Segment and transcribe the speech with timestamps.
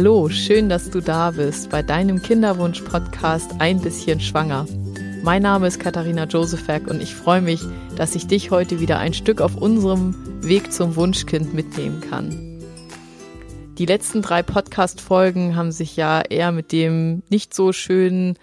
[0.00, 4.64] Hallo, schön, dass du da bist bei deinem Kinderwunsch-Podcast Ein bisschen schwanger.
[5.24, 7.60] Mein Name ist Katharina Josefek und ich freue mich,
[7.96, 12.60] dass ich dich heute wieder ein Stück auf unserem Weg zum Wunschkind mitnehmen kann.
[13.76, 18.38] Die letzten drei Podcast-Folgen haben sich ja eher mit dem nicht so schönen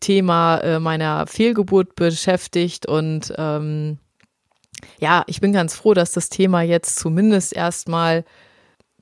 [0.00, 3.96] Thema äh, meiner Fehlgeburt beschäftigt und ähm,
[4.98, 8.26] ja, ich bin ganz froh, dass das Thema jetzt zumindest erstmal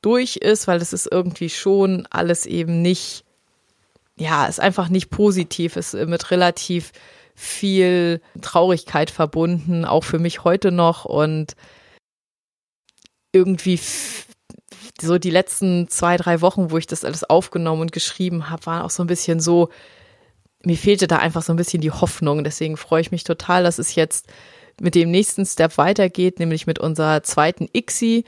[0.05, 3.25] durch ist, weil es ist irgendwie schon alles eben nicht,
[4.17, 6.93] ja, ist einfach nicht positiv, ist mit relativ
[7.35, 11.57] viel Traurigkeit verbunden, auch für mich heute noch und
[13.33, 13.81] irgendwie
[15.01, 18.83] so die letzten zwei, drei Wochen, wo ich das alles aufgenommen und geschrieben habe, waren
[18.83, 19.71] auch so ein bisschen so,
[20.63, 22.45] mir fehlte da einfach so ein bisschen die Hoffnung.
[22.45, 24.29] Deswegen freue ich mich total, dass es jetzt
[24.81, 28.25] mit dem nächsten Step weitergeht, nämlich mit unserer zweiten ICSI.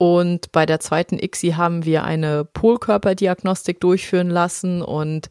[0.00, 5.28] Und bei der zweiten ICSI haben wir eine Polkörperdiagnostik durchführen lassen und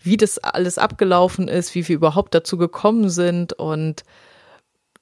[0.00, 4.04] wie das alles abgelaufen ist, wie wir überhaupt dazu gekommen sind und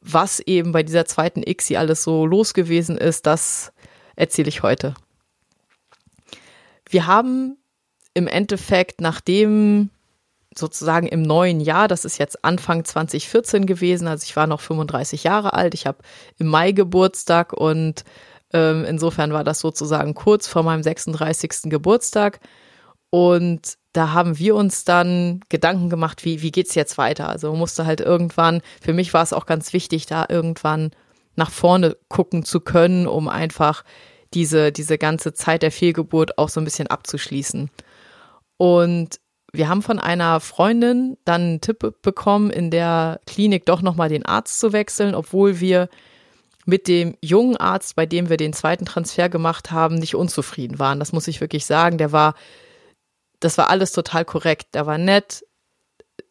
[0.00, 3.74] was eben bei dieser zweiten ICSI alles so los gewesen ist, das
[4.16, 4.94] erzähle ich heute.
[6.88, 7.58] Wir haben
[8.14, 9.90] im Endeffekt, nachdem
[10.56, 15.24] sozusagen im neuen Jahr, das ist jetzt Anfang 2014 gewesen, also ich war noch 35
[15.24, 15.98] Jahre alt, ich habe
[16.38, 18.06] im Mai Geburtstag und
[18.53, 21.70] ähm, insofern war das sozusagen kurz vor meinem 36.
[21.70, 22.41] Geburtstag
[23.11, 27.28] und da haben wir uns dann Gedanken gemacht, wie, wie geht's jetzt weiter?
[27.28, 30.92] Also man musste halt irgendwann, für mich war es auch ganz wichtig, da irgendwann
[31.36, 33.84] nach vorne gucken zu können, um einfach
[34.33, 37.70] diese, diese ganze Zeit der Fehlgeburt auch so ein bisschen abzuschließen.
[38.56, 39.20] Und
[39.53, 44.25] wir haben von einer Freundin dann einen Tipp bekommen, in der Klinik doch nochmal den
[44.25, 45.91] Arzt zu wechseln, obwohl wir
[46.64, 50.98] mit dem jungen Arzt, bei dem wir den zweiten Transfer gemacht haben, nicht unzufrieden waren.
[50.98, 51.98] Das muss ich wirklich sagen.
[51.98, 52.34] Der war,
[53.40, 54.74] das war alles total korrekt.
[54.74, 55.45] Der war nett.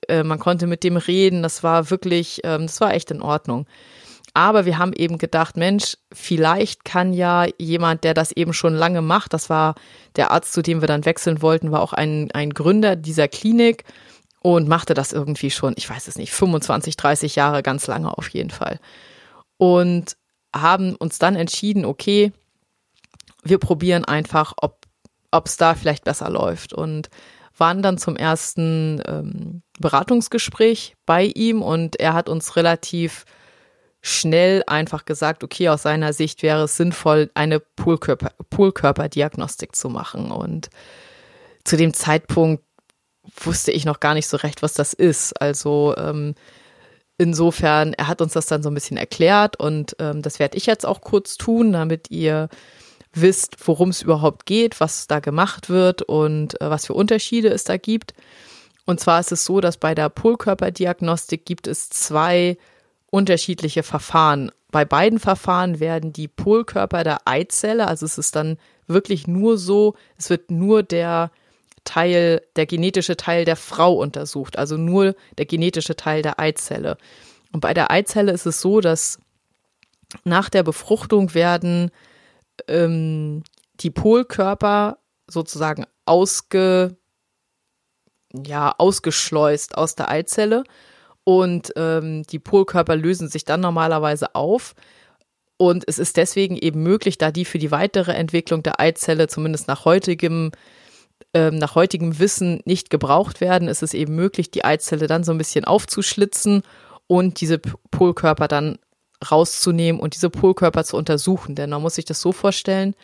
[0.08, 1.44] Äh, man konnte mit dem reden.
[1.44, 3.68] Das war wirklich, ähm, das war echt in Ordnung.
[4.34, 9.02] Aber wir haben eben gedacht, Mensch, vielleicht kann ja jemand, der das eben schon lange
[9.02, 9.76] macht, das war
[10.16, 13.84] der Arzt, zu dem wir dann wechseln wollten, war auch ein, ein Gründer dieser Klinik
[14.42, 18.30] und machte das irgendwie schon, ich weiß es nicht, 25, 30 Jahre, ganz lange auf
[18.30, 18.80] jeden Fall.
[19.58, 20.16] Und
[20.54, 22.32] haben uns dann entschieden, okay,
[23.44, 27.10] wir probieren einfach, ob es da vielleicht besser läuft und
[27.58, 33.26] waren dann zum ersten ähm, Beratungsgespräch bei ihm und er hat uns relativ
[34.02, 40.32] schnell einfach gesagt, okay, aus seiner Sicht wäre es sinnvoll, eine Polkörper, Polkörperdiagnostik zu machen.
[40.32, 40.70] Und
[41.64, 42.64] zu dem Zeitpunkt
[43.44, 45.40] wusste ich noch gar nicht so recht, was das ist.
[45.40, 46.34] Also ähm,
[47.22, 50.66] insofern, er hat uns das dann so ein bisschen erklärt und ähm, das werde ich
[50.66, 52.50] jetzt auch kurz tun, damit ihr
[53.14, 57.64] wisst, worum es überhaupt geht, was da gemacht wird und äh, was für Unterschiede es
[57.64, 58.16] da gibt.
[58.86, 62.58] Und zwar ist es so, dass bei der Polkörperdiagnostik gibt es zwei
[63.12, 64.52] unterschiedliche Verfahren.
[64.72, 69.94] Bei beiden Verfahren werden die Polkörper der Eizelle, also es ist dann wirklich nur so,
[70.18, 71.30] es wird nur der
[71.84, 76.98] Teil, der genetische Teil der Frau untersucht, also nur der genetische Teil der Eizelle.
[77.52, 79.20] Und bei der Eizelle ist es so, dass
[80.24, 81.92] nach der Befruchtung werden
[82.68, 83.44] ähm,
[83.80, 84.98] die Polkörper
[85.28, 86.98] sozusagen ausge,
[88.34, 90.64] ja, ausgeschleust aus der Eizelle
[91.24, 94.74] und ähm, die Polkörper lösen sich dann normalerweise auf.
[95.58, 99.68] Und es ist deswegen eben möglich, da die für die weitere Entwicklung der Eizelle zumindest
[99.68, 100.52] nach heutigem,
[101.34, 105.32] ähm, nach heutigem Wissen nicht gebraucht werden, ist es eben möglich, die Eizelle dann so
[105.32, 106.64] ein bisschen aufzuschlitzen
[107.08, 108.80] und diese Polkörper dann
[109.30, 111.56] rauszunehmen und diese Polkörper zu untersuchen.
[111.56, 112.96] Denn man muss sich das so vorstellen,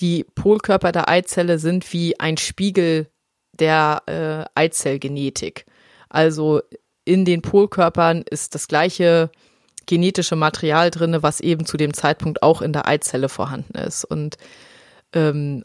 [0.00, 3.08] die Polkörper der Eizelle sind wie ein Spiegel
[3.52, 5.66] der äh, Eizellgenetik.
[6.08, 6.62] Also
[7.04, 9.30] in den Polkörpern ist das gleiche
[9.86, 14.04] genetische Material drin, was eben zu dem Zeitpunkt auch in der Eizelle vorhanden ist.
[14.04, 14.36] Und
[15.12, 15.64] ähm,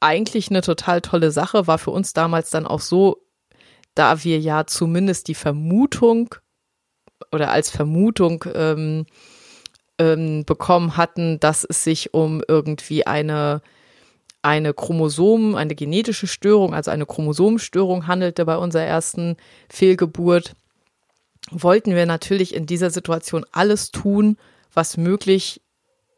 [0.00, 3.22] eigentlich eine total tolle Sache, war für uns damals dann auch so,
[3.94, 6.34] da wir ja zumindest die Vermutung
[7.32, 9.06] oder als Vermutung ähm,
[9.98, 13.62] ähm, bekommen hatten, dass es sich um irgendwie eine
[14.44, 19.38] eine Chromosom, eine genetische Störung, also eine Chromosomenstörung handelte bei unserer ersten
[19.70, 20.52] Fehlgeburt,
[21.50, 24.36] wollten wir natürlich in dieser Situation alles tun,
[24.74, 25.62] was möglich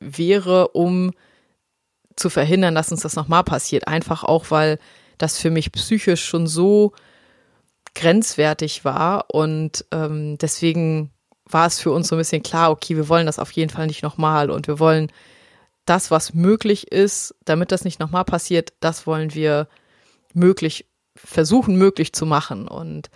[0.00, 1.12] wäre, um
[2.16, 3.86] zu verhindern, dass uns das nochmal passiert.
[3.88, 4.78] Einfach auch, weil
[5.18, 6.92] das für mich psychisch schon so
[7.94, 11.10] grenzwertig war und ähm, deswegen
[11.48, 13.86] war es für uns so ein bisschen klar, okay, wir wollen das auf jeden Fall
[13.86, 15.10] nicht nochmal und wir wollen
[15.86, 19.68] das, was möglich ist, damit das nicht nochmal passiert, das wollen wir
[20.34, 22.66] möglich, versuchen möglich zu machen.
[22.68, 23.08] Und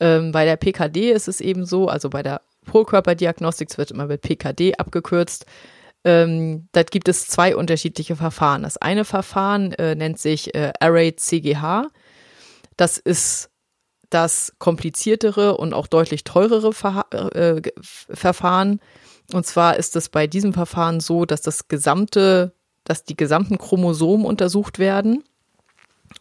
[0.00, 4.06] ähm, bei der PKD ist es eben so, also bei der Polkörperdiagnostik, es wird immer
[4.06, 5.46] mit PKD abgekürzt,
[6.04, 8.62] ähm, da gibt es zwei unterschiedliche Verfahren.
[8.62, 11.88] Das eine Verfahren äh, nennt sich äh, Array CGH.
[12.76, 13.50] Das ist
[14.10, 17.04] das kompliziertere und auch deutlich teurere Ver
[17.34, 18.80] äh, Verfahren.
[19.32, 22.54] Und zwar ist es bei diesem Verfahren so, dass das gesamte,
[22.84, 25.24] dass die gesamten Chromosomen untersucht werden.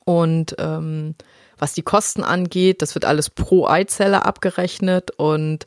[0.04, 1.16] Und ähm,
[1.58, 5.66] was die Kosten angeht, das wird alles pro Eizelle abgerechnet und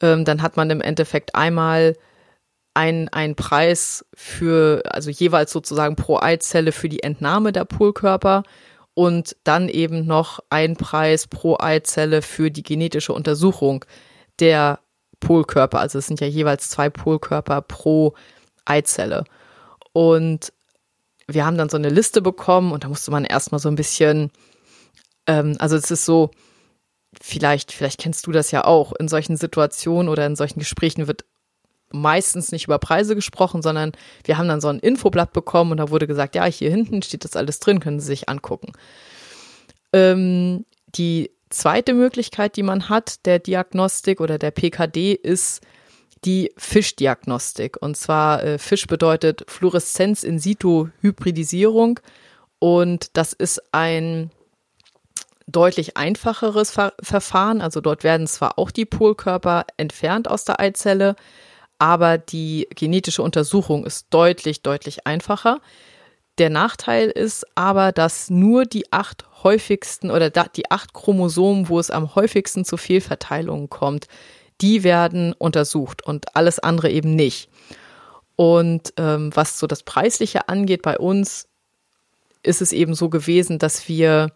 [0.00, 1.94] ähm, dann hat man im Endeffekt einmal
[2.74, 8.44] einen Preis für, also jeweils sozusagen pro Eizelle für die Entnahme der Polkörper
[8.94, 13.84] und dann eben noch ein Preis pro Eizelle für die genetische Untersuchung
[14.38, 14.80] der
[15.20, 15.80] Polkörper.
[15.80, 18.14] Also es sind ja jeweils zwei Polkörper pro
[18.64, 19.24] Eizelle.
[19.92, 20.52] Und
[21.26, 24.30] wir haben dann so eine Liste bekommen und da musste man erstmal so ein bisschen,
[25.26, 26.30] ähm, also es ist so,
[27.20, 31.24] vielleicht, vielleicht kennst du das ja auch, in solchen Situationen oder in solchen Gesprächen wird
[31.92, 33.92] meistens nicht über Preise gesprochen, sondern
[34.24, 37.24] wir haben dann so ein Infoblatt bekommen und da wurde gesagt, ja, hier hinten steht
[37.24, 38.72] das alles drin, können Sie sich angucken.
[39.92, 40.64] Ähm,
[40.94, 45.60] die zweite Möglichkeit, die man hat, der Diagnostik oder der PKD, ist
[46.24, 47.76] die Fischdiagnostik.
[47.80, 52.00] Und zwar äh, Fisch bedeutet Fluoreszenz in situ Hybridisierung
[52.58, 54.30] und das ist ein
[55.46, 57.60] deutlich einfacheres Ver Verfahren.
[57.60, 61.16] Also dort werden zwar auch die Polkörper entfernt aus der Eizelle,
[61.80, 65.60] aber die genetische Untersuchung ist deutlich, deutlich einfacher.
[66.36, 71.90] Der Nachteil ist aber, dass nur die acht häufigsten oder die acht Chromosomen, wo es
[71.90, 74.08] am häufigsten zu Fehlverteilungen kommt,
[74.60, 77.48] die werden untersucht und alles andere eben nicht.
[78.36, 81.48] Und ähm, was so das Preisliche angeht, bei uns
[82.42, 84.32] ist es eben so gewesen, dass wir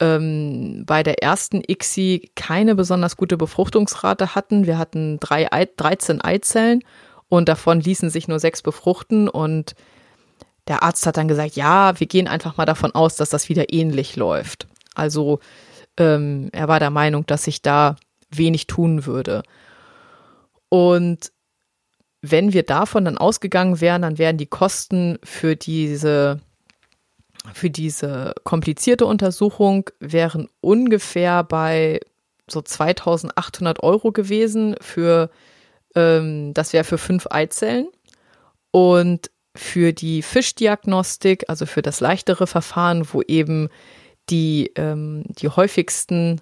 [0.00, 4.66] ähm, bei der ersten ICSI keine besonders gute Befruchtungsrate hatten.
[4.66, 6.82] Wir hatten drei, 13 Eizellen
[7.28, 9.74] und davon ließen sich nur sechs befruchten und
[10.68, 13.72] der Arzt hat dann gesagt, ja, wir gehen einfach mal davon aus, dass das wieder
[13.72, 14.66] ähnlich läuft.
[14.94, 15.38] Also
[15.96, 17.96] ähm, er war der Meinung, dass sich da
[18.30, 19.42] wenig tun würde.
[20.68, 21.30] Und
[22.20, 26.40] wenn wir davon dann ausgegangen wären, dann wären die Kosten für diese
[27.54, 32.00] für diese komplizierte Untersuchung wären ungefähr bei
[32.48, 35.30] so 2800 Euro gewesen für,
[35.94, 37.88] ähm, das wäre für fünf Eizellen.
[38.70, 43.68] Und für die Fischdiagnostik, also für das leichtere Verfahren, wo eben
[44.28, 46.40] die, ähm, die häufigsten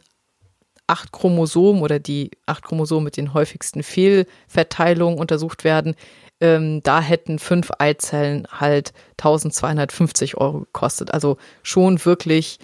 [0.87, 5.95] acht Chromosomen oder die acht Chromosomen mit den häufigsten Fehlverteilungen untersucht werden,
[6.41, 11.13] ähm, da hätten fünf Eizellen halt 1250 Euro gekostet.
[11.13, 12.59] Also schon wirklich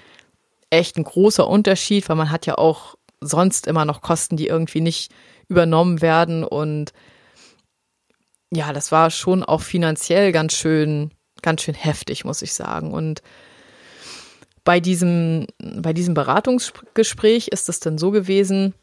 [0.71, 4.81] echt ein großer Unterschied, weil man hat ja auch sonst immer noch Kosten, die irgendwie
[4.81, 5.13] nicht
[5.49, 6.45] übernommen werden.
[6.45, 6.93] Und
[8.51, 11.11] ja, das war schon auch finanziell ganz schön,
[11.43, 12.93] ganz schön heftig, muss ich sagen.
[12.93, 13.23] Und
[14.65, 18.75] bei diesem, bei diesem Beratungsgespräch ist es dann so gewesen,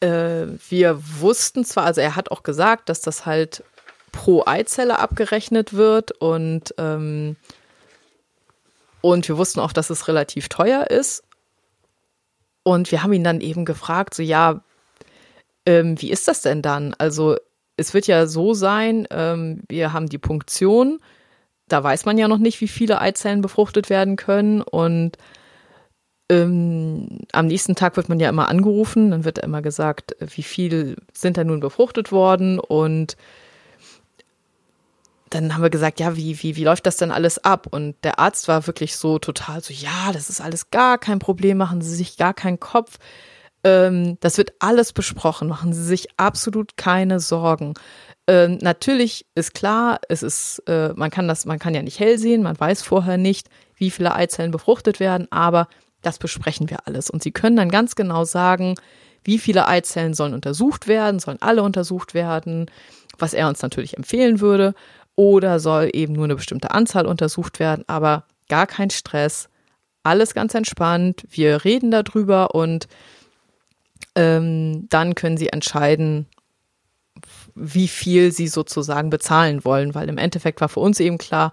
[0.00, 3.62] äh, wir wussten zwar, also er hat auch gesagt, dass das halt
[4.12, 7.36] pro Eizelle abgerechnet wird und, ähm,
[9.00, 11.22] und wir wussten auch, dass es relativ teuer ist.
[12.62, 14.62] Und wir haben ihn dann eben gefragt, so ja,
[15.66, 16.94] ähm, wie ist das denn dann?
[16.98, 17.36] Also
[17.76, 21.00] es wird ja so sein, ähm, wir haben die Punktion,
[21.68, 25.16] da weiß man ja noch nicht, wie viele Eizellen befruchtet werden können und
[26.30, 30.96] ähm, am nächsten Tag wird man ja immer angerufen, dann wird immer gesagt, wie viel
[31.12, 33.16] sind da nun befruchtet worden und
[35.30, 37.66] dann haben wir gesagt, ja, wie, wie, wie läuft das denn alles ab?
[37.70, 41.58] Und der Arzt war wirklich so total so, ja, das ist alles gar kein Problem,
[41.58, 42.98] machen Sie sich gar keinen Kopf.
[43.64, 47.74] Ähm, das wird alles besprochen, machen Sie sich absolut keine Sorgen.
[48.26, 52.18] Ähm, natürlich ist klar, es ist, äh, man kann das, man kann ja nicht hell
[52.18, 55.68] sehen, man weiß vorher nicht, wie viele Eizellen befruchtet werden, aber
[56.08, 57.10] das besprechen wir alles.
[57.10, 58.76] Und sie können dann ganz genau sagen,
[59.24, 62.70] wie viele Eizellen sollen untersucht werden, sollen alle untersucht werden,
[63.18, 64.74] was er uns natürlich empfehlen würde,
[65.16, 69.50] oder soll eben nur eine bestimmte Anzahl untersucht werden, aber gar kein Stress,
[70.02, 72.88] alles ganz entspannt, wir reden darüber und
[74.14, 76.26] ähm, dann können sie entscheiden,
[77.54, 81.52] wie viel sie sozusagen bezahlen wollen, weil im Endeffekt war für uns eben klar,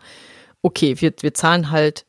[0.62, 2.06] okay, wir, wir zahlen halt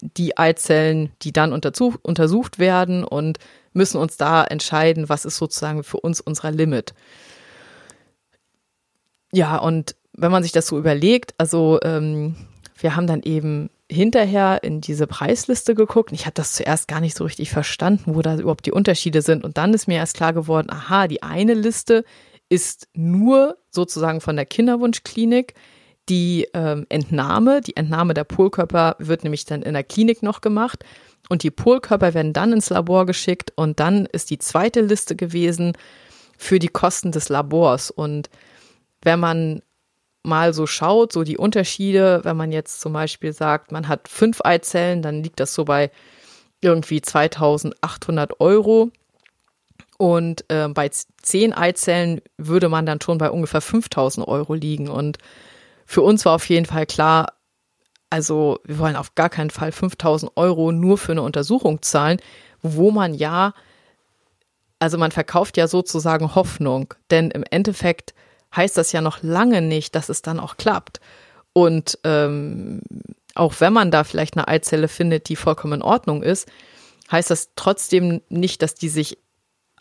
[0.00, 3.38] die Eizellen, die dann untersucht werden und
[3.72, 6.94] müssen uns da entscheiden, was ist sozusagen für uns unser Limit.
[9.32, 12.36] ja, und wenn man sich das so überlegt, also ähm,
[12.76, 16.12] wir haben dann eben hinterher in diese Preisliste geguckt.
[16.12, 19.44] Ich habe das zuerst gar nicht so richtig verstanden, wo da überhaupt die Unterschiede sind.
[19.44, 22.04] Und dann ist mir erst klar geworden, aha, die eine Liste
[22.48, 25.54] ist nur sozusagen von der Kinderwunschklinik.
[26.08, 30.84] Die ähm, Entnahme, die Entnahme der Polkörper wird nämlich dann in der Klinik noch gemacht.
[31.28, 33.52] Und die Polkörper werden dann ins Labor geschickt.
[33.54, 35.72] Und dann ist die zweite Liste gewesen
[36.36, 37.90] für die Kosten des Labors.
[37.90, 38.30] Und
[39.02, 39.62] wenn man
[40.22, 44.40] mal so schaut, so die Unterschiede, wenn man jetzt zum Beispiel sagt, man hat fünf
[44.44, 45.90] Eizellen, dann liegt das so bei
[46.60, 48.90] irgendwie 2800 Euro.
[49.98, 50.90] Und äh, bei
[51.22, 54.88] zehn Eizellen würde man dann schon bei ungefähr 5000 Euro liegen.
[54.88, 55.18] Und
[55.86, 57.34] für uns war auf jeden Fall klar,
[58.10, 62.20] also wir wollen auf gar keinen Fall 5000 Euro nur für eine Untersuchung zahlen,
[62.60, 63.54] wo man ja,
[64.78, 66.94] also man verkauft ja sozusagen Hoffnung.
[67.10, 68.14] Denn im Endeffekt
[68.54, 71.00] heißt das ja noch lange nicht, dass es dann auch klappt.
[71.54, 72.82] Und ähm,
[73.34, 76.48] auch wenn man da vielleicht eine Eizelle findet, die vollkommen in Ordnung ist,
[77.10, 79.18] heißt das trotzdem nicht, dass die sich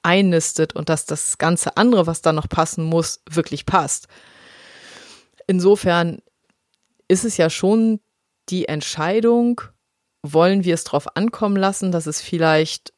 [0.04, 4.08] einnistet und dass das ganze andere, was da noch passen muss, wirklich passt.
[5.52, 6.22] Insofern
[7.10, 8.00] ist es ja schon
[8.48, 9.60] die Entscheidung,
[10.24, 12.94] wollen wir es darauf ankommen lassen, dass es vielleicht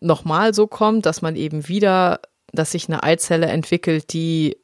[0.00, 2.18] nochmal so kommt, dass man eben wieder,
[2.50, 4.56] dass sich eine Eizelle entwickelt, die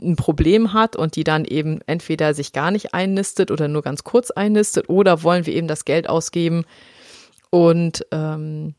[0.00, 4.04] ein Problem hat und die dann eben entweder sich gar nicht einnistet oder nur ganz
[4.04, 6.66] kurz einnistet oder wollen wir eben das Geld ausgeben
[7.50, 8.76] und ähm,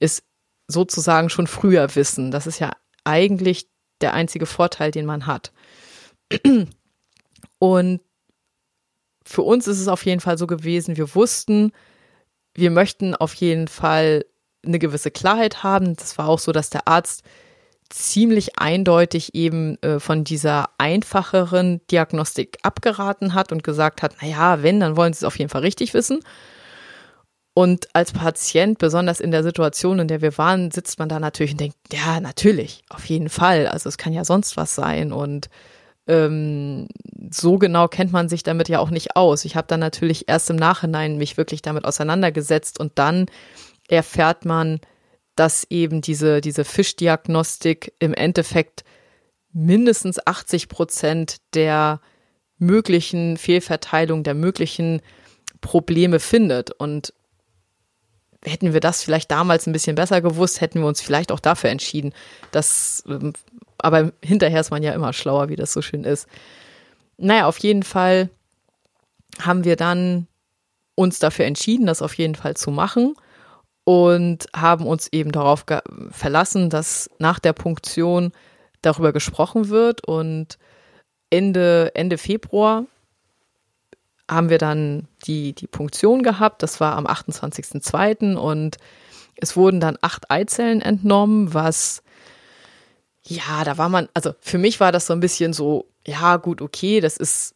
[0.00, 0.24] es
[0.66, 2.32] sozusagen schon früher wissen.
[2.32, 2.72] Das ist ja
[3.04, 3.68] eigentlich
[4.00, 5.52] der einzige Vorteil, den man hat.
[7.58, 8.00] Und
[9.24, 11.72] für uns ist es auf jeden Fall so gewesen, wir wussten,
[12.54, 14.24] wir möchten auf jeden Fall
[14.64, 15.96] eine gewisse Klarheit haben.
[15.96, 17.22] Das war auch so, dass der Arzt
[17.90, 24.80] ziemlich eindeutig eben äh, von dieser einfacheren Diagnostik abgeraten hat und gesagt hat, naja, wenn,
[24.80, 26.20] dann wollen sie es auf jeden Fall richtig wissen.
[27.54, 31.52] Und als Patient, besonders in der Situation, in der wir waren, sitzt man da natürlich
[31.52, 33.66] und denkt, ja, natürlich, auf jeden Fall.
[33.66, 35.12] Also es kann ja sonst was sein.
[35.12, 35.48] Und
[36.08, 36.88] ähm,
[37.30, 39.44] so genau kennt man sich damit ja auch nicht aus.
[39.44, 43.26] Ich habe dann natürlich erst im Nachhinein mich wirklich damit auseinandergesetzt und dann
[43.88, 44.80] erfährt man,
[45.36, 48.84] dass eben diese, diese Fischdiagnostik im Endeffekt
[49.52, 52.00] mindestens 80 Prozent der
[52.58, 55.00] möglichen Fehlverteilung, der möglichen
[55.60, 56.70] Probleme findet.
[56.72, 57.12] Und
[58.44, 61.70] hätten wir das vielleicht damals ein bisschen besser gewusst, hätten wir uns vielleicht auch dafür
[61.70, 62.12] entschieden.
[62.52, 63.32] Das, ähm,
[63.78, 66.28] aber hinterher ist man ja immer schlauer, wie das so schön ist.
[67.16, 68.30] Naja, auf jeden Fall
[69.40, 70.26] haben wir dann
[70.94, 73.14] uns dafür entschieden, das auf jeden Fall zu machen
[73.84, 75.64] und haben uns eben darauf
[76.10, 78.32] verlassen, dass nach der Punktion
[78.82, 80.58] darüber gesprochen wird und
[81.30, 82.84] Ende, Ende Februar
[84.28, 86.62] haben wir dann die, die Punktion gehabt.
[86.62, 88.36] Das war am 28.02.
[88.36, 88.76] und
[89.36, 92.02] es wurden dann acht Eizellen entnommen, was
[93.28, 96.62] ja, da war man, also für mich war das so ein bisschen so, ja, gut,
[96.62, 97.54] okay, das ist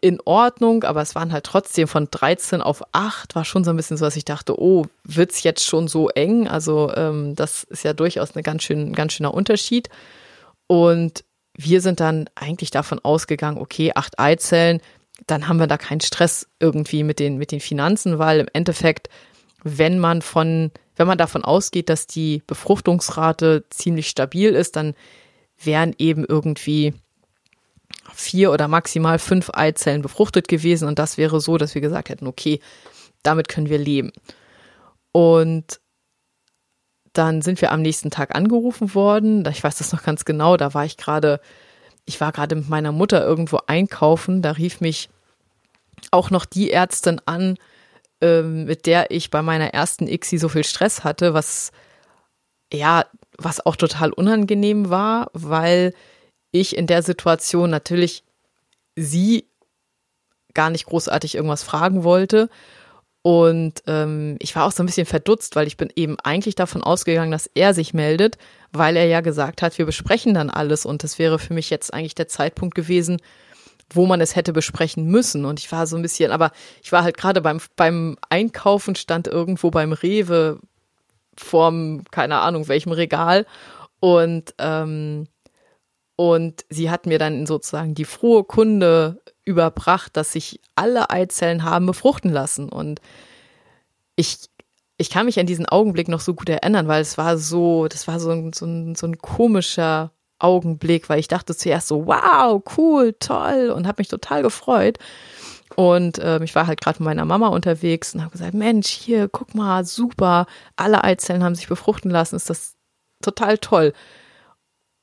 [0.00, 3.76] in Ordnung, aber es waren halt trotzdem von 13 auf 8, war schon so ein
[3.76, 6.48] bisschen so, dass ich dachte, oh, wird's jetzt schon so eng?
[6.48, 9.88] Also ähm, das ist ja durchaus ein ganz, schön, ganz schöner Unterschied.
[10.68, 11.24] Und
[11.54, 14.80] wir sind dann eigentlich davon ausgegangen, okay, acht Eizellen,
[15.26, 19.08] dann haben wir da keinen Stress irgendwie mit den, mit den Finanzen, weil im Endeffekt,
[19.62, 24.94] wenn man von, wenn man davon ausgeht, dass die Befruchtungsrate ziemlich stabil ist, dann
[25.62, 26.94] wären eben irgendwie
[28.14, 32.26] vier oder maximal fünf Eizellen befruchtet gewesen und das wäre so, dass wir gesagt hätten,
[32.26, 32.60] okay,
[33.22, 34.12] damit können wir leben.
[35.12, 35.80] Und
[37.12, 39.44] dann sind wir am nächsten Tag angerufen worden.
[39.50, 40.56] Ich weiß das noch ganz genau.
[40.56, 41.40] Da war ich gerade,
[42.10, 44.42] ich war gerade mit meiner Mutter irgendwo einkaufen.
[44.42, 45.08] Da rief mich
[46.10, 47.56] auch noch die Ärztin an,
[48.20, 51.70] ähm, mit der ich bei meiner ersten ICSI so viel Stress hatte, was
[52.72, 53.04] ja,
[53.38, 55.94] was auch total unangenehm war, weil
[56.50, 58.24] ich in der Situation natürlich
[58.96, 59.46] sie
[60.52, 62.50] gar nicht großartig irgendwas fragen wollte.
[63.22, 66.82] Und ähm, ich war auch so ein bisschen verdutzt, weil ich bin eben eigentlich davon
[66.82, 68.36] ausgegangen, dass er sich meldet,
[68.72, 70.86] weil er ja gesagt hat, wir besprechen dann alles.
[70.86, 73.18] Und das wäre für mich jetzt eigentlich der Zeitpunkt gewesen,
[73.92, 75.44] wo man es hätte besprechen müssen.
[75.44, 79.26] Und ich war so ein bisschen, aber ich war halt gerade beim, beim Einkaufen, stand
[79.26, 80.60] irgendwo beim Rewe
[81.36, 83.46] vorm, keine Ahnung, welchem Regal.
[83.98, 85.26] Und ähm,
[86.20, 91.86] und sie hat mir dann sozusagen die frohe Kunde überbracht, dass sich alle Eizellen haben
[91.86, 92.68] befruchten lassen.
[92.68, 93.00] Und
[94.16, 94.49] ich,
[95.00, 98.06] ich kann mich an diesen Augenblick noch so gut erinnern, weil es war so, das
[98.06, 102.62] war so ein, so ein, so ein komischer Augenblick, weil ich dachte zuerst so, wow,
[102.76, 104.98] cool, toll und habe mich total gefreut.
[105.74, 109.28] Und äh, ich war halt gerade mit meiner Mama unterwegs und habe gesagt, Mensch, hier,
[109.30, 112.76] guck mal, super, alle Eizellen haben sich befruchten lassen, ist das
[113.22, 113.94] total toll.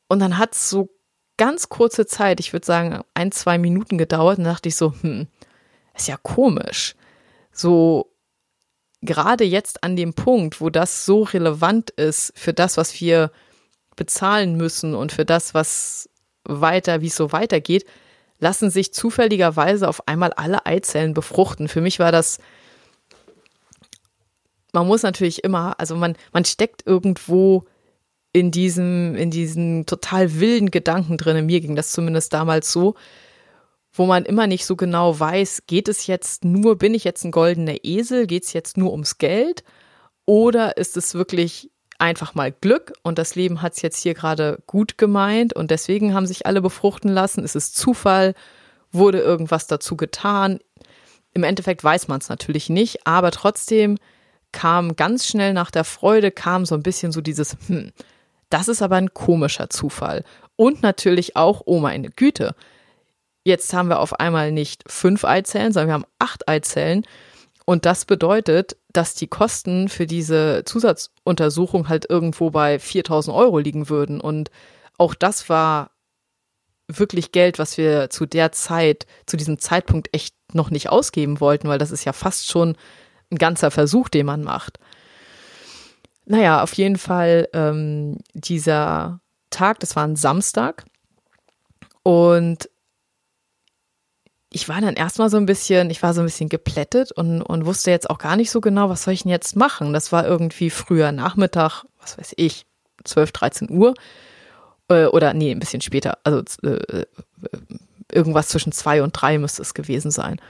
[0.10, 0.90] Und dann hat es so
[1.38, 5.26] ganz kurze Zeit, ich würde sagen ein, zwei Minuten gedauert und dachte ich so, hm,
[5.96, 6.96] ist ja komisch.
[7.52, 8.12] So
[9.08, 13.32] gerade jetzt an dem Punkt, wo das so relevant ist für das, was wir
[13.96, 16.08] bezahlen müssen und für das, was
[16.44, 17.86] weiter, wie es so weitergeht,
[18.40, 21.68] lassen sich zufälligerweise auf einmal alle Eizellen befruchten.
[21.68, 22.38] Für mich war das,
[24.74, 27.66] man muss natürlich immer, also man, man steckt irgendwo
[28.34, 31.46] in diesem, in diesen total wilden Gedanken drin.
[31.48, 32.94] Mir ging das zumindest damals so,
[33.98, 37.32] wo man immer nicht so genau weiß, geht es jetzt nur, bin ich jetzt ein
[37.32, 39.64] goldener Esel, geht es jetzt nur ums Geld
[40.26, 44.62] oder ist es wirklich einfach mal Glück und das Leben hat es jetzt hier gerade
[44.68, 47.44] gut gemeint und deswegen haben sich alle befruchten lassen.
[47.44, 48.36] Ist es Zufall?
[48.92, 50.60] Wurde irgendwas dazu getan?
[51.34, 53.98] Im Endeffekt weiß man es natürlich nicht, aber trotzdem
[54.52, 57.92] kam ganz schnell nach der Freude, kam so ein bisschen so dieses, hm,
[58.50, 60.24] das ist aber ein komischer Zufall.
[60.56, 62.56] Und natürlich auch, oh meine Güte,
[63.48, 67.04] jetzt haben wir auf einmal nicht fünf Eizellen, sondern wir haben acht Eizellen.
[67.66, 73.90] Und das bedeutet, dass die Kosten für diese Zusatzuntersuchung halt irgendwo bei 4000 Euro liegen
[73.90, 74.22] würden.
[74.22, 74.52] Und
[74.98, 75.92] auch das war
[76.88, 81.68] wirklich Geld, was wir zu der Zeit, zu diesem Zeitpunkt echt noch nicht ausgeben wollten,
[81.68, 82.78] weil das ist ja fast schon
[83.32, 84.80] ein ganzer Versuch, den man macht.
[86.26, 90.86] Naja, auf jeden Fall ähm, dieser Tag, das war ein Samstag.
[92.04, 92.70] Und
[94.58, 97.68] ich war dann erstmal so ein bisschen, ich war so ein bisschen geplättet und, und
[97.68, 99.94] wusste jetzt auch gar nicht so genau, was soll ich denn jetzt machen.
[99.94, 102.66] Das war irgendwie früher Nachmittag, was weiß ich,
[103.04, 103.94] 12, 13 Uhr.
[104.88, 107.06] Äh, oder nee, ein bisschen später, also äh,
[108.12, 110.42] irgendwas zwischen zwei und drei müsste es gewesen sein.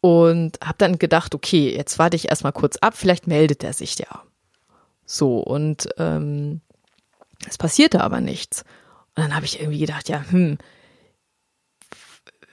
[0.00, 3.98] Und habe dann gedacht, okay, jetzt warte ich erstmal kurz ab, vielleicht meldet er sich
[3.98, 4.22] ja.
[5.04, 6.62] So, und ähm,
[7.46, 8.62] es passierte aber nichts.
[9.14, 10.56] Und dann habe ich irgendwie gedacht, ja, hm,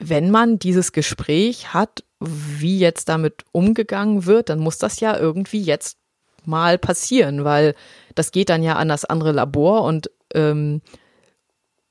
[0.10, 5.62] wenn man dieses Gespräch hat, wie jetzt damit umgegangen wird, dann muss das ja irgendwie
[5.62, 5.98] jetzt
[6.46, 7.76] mal passieren, weil
[8.16, 10.82] das geht dann ja an das andere Labor und ähm,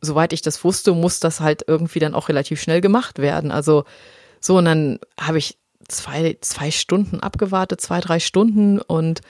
[0.01, 3.51] soweit ich das wusste, muss das halt irgendwie dann auch relativ schnell gemacht werden.
[3.51, 3.85] Also
[4.40, 9.20] so, und dann habe ich zwei, zwei Stunden abgewartet, zwei, drei Stunden und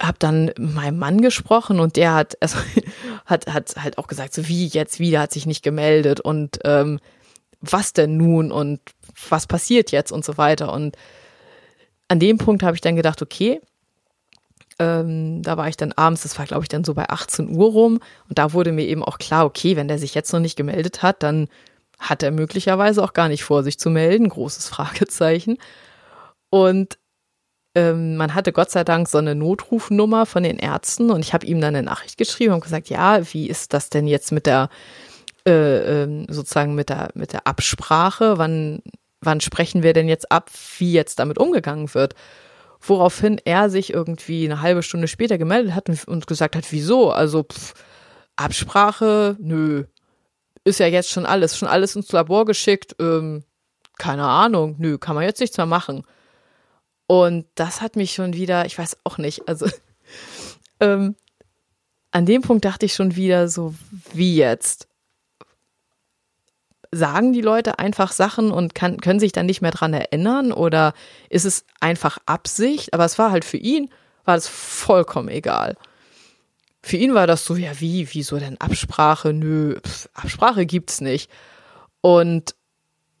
[0.00, 2.58] habe dann meinem Mann gesprochen und der hat, also,
[3.26, 6.98] hat, hat halt auch gesagt, so wie jetzt wieder, hat sich nicht gemeldet und ähm,
[7.60, 8.80] was denn nun und
[9.28, 10.72] was passiert jetzt und so weiter.
[10.72, 10.96] Und
[12.08, 13.60] an dem Punkt habe ich dann gedacht, okay,
[14.78, 17.70] ähm, da war ich dann abends, das war glaube ich dann so bei 18 Uhr
[17.70, 20.56] rum und da wurde mir eben auch klar, okay, wenn der sich jetzt noch nicht
[20.56, 21.48] gemeldet hat, dann
[21.98, 25.58] hat er möglicherweise auch gar nicht vor, sich zu melden, großes Fragezeichen.
[26.50, 26.98] Und
[27.74, 31.46] ähm, man hatte Gott sei Dank so eine Notrufnummer von den Ärzten und ich habe
[31.46, 34.68] ihm dann eine Nachricht geschrieben und gesagt, ja, wie ist das denn jetzt mit der
[35.46, 38.38] äh, äh, sozusagen mit der mit der Absprache?
[38.38, 38.82] Wann
[39.20, 42.14] wann sprechen wir denn jetzt ab, wie jetzt damit umgegangen wird?
[42.80, 47.12] Woraufhin er sich irgendwie eine halbe Stunde später gemeldet hat und gesagt hat, wieso?
[47.12, 47.74] Also pff,
[48.36, 49.84] Absprache, nö,
[50.64, 52.96] ist ja jetzt schon alles, schon alles ins Labor geschickt.
[53.00, 53.44] Ähm,
[53.98, 56.04] keine Ahnung, nö, kann man jetzt nichts mehr machen.
[57.12, 59.68] Und das hat mich schon wieder, ich weiß auch nicht, also
[60.80, 61.14] ähm,
[62.10, 63.74] an dem Punkt dachte ich schon wieder so,
[64.14, 64.88] wie jetzt?
[66.90, 70.94] Sagen die Leute einfach Sachen und kann, können sich dann nicht mehr dran erinnern oder
[71.28, 72.94] ist es einfach Absicht?
[72.94, 73.90] Aber es war halt für ihn,
[74.24, 75.76] war das vollkommen egal.
[76.80, 79.34] Für ihn war das so, ja, wie, wieso denn Absprache?
[79.34, 81.30] Nö, pf, Absprache gibt's nicht.
[82.00, 82.54] Und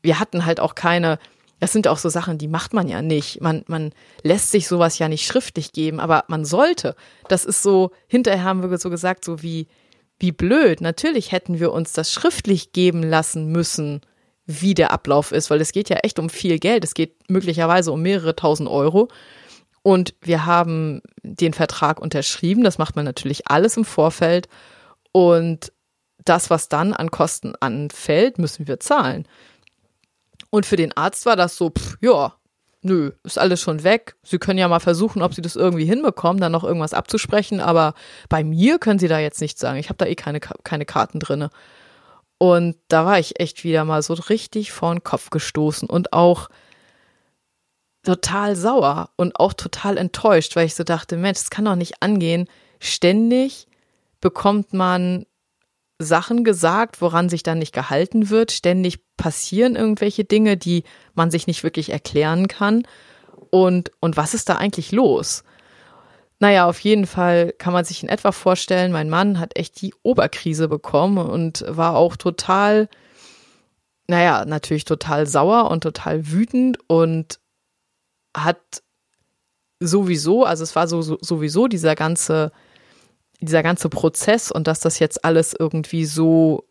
[0.00, 1.18] wir hatten halt auch keine,
[1.62, 3.40] das sind auch so Sachen, die macht man ja nicht.
[3.40, 3.92] Man, man
[4.24, 6.96] lässt sich sowas ja nicht schriftlich geben, aber man sollte.
[7.28, 9.68] Das ist so, hinterher haben wir so gesagt, so wie,
[10.18, 10.80] wie blöd.
[10.80, 14.00] Natürlich hätten wir uns das schriftlich geben lassen müssen,
[14.44, 16.82] wie der Ablauf ist, weil es geht ja echt um viel Geld.
[16.82, 19.06] Es geht möglicherweise um mehrere tausend Euro.
[19.84, 22.64] Und wir haben den Vertrag unterschrieben.
[22.64, 24.48] Das macht man natürlich alles im Vorfeld.
[25.12, 25.72] Und
[26.24, 29.28] das, was dann an Kosten anfällt, müssen wir zahlen.
[30.54, 32.34] Und für den Arzt war das so, pff, ja,
[32.82, 34.16] nö, ist alles schon weg.
[34.22, 37.58] Sie können ja mal versuchen, ob Sie das irgendwie hinbekommen, dann noch irgendwas abzusprechen.
[37.58, 37.94] Aber
[38.28, 39.78] bei mir können Sie da jetzt nichts sagen.
[39.78, 41.48] Ich habe da eh keine, keine Karten drinne.
[42.36, 46.50] Und da war ich echt wieder mal so richtig vor den Kopf gestoßen und auch
[48.02, 52.02] total sauer und auch total enttäuscht, weil ich so dachte, Mensch, das kann doch nicht
[52.02, 52.46] angehen.
[52.78, 53.68] Ständig
[54.20, 55.24] bekommt man
[55.98, 58.52] Sachen gesagt, woran sich dann nicht gehalten wird.
[58.52, 62.86] Ständig passieren irgendwelche Dinge, die man sich nicht wirklich erklären kann.
[63.50, 65.44] Und, und was ist da eigentlich los?
[66.38, 69.94] Naja, auf jeden Fall kann man sich in etwa vorstellen, mein Mann hat echt die
[70.02, 72.88] Oberkrise bekommen und war auch total,
[74.08, 77.38] naja, natürlich total sauer und total wütend und
[78.36, 78.82] hat
[79.78, 82.50] sowieso, also es war so, so sowieso dieser ganze,
[83.42, 86.64] dieser ganze Prozess und dass das jetzt alles irgendwie so,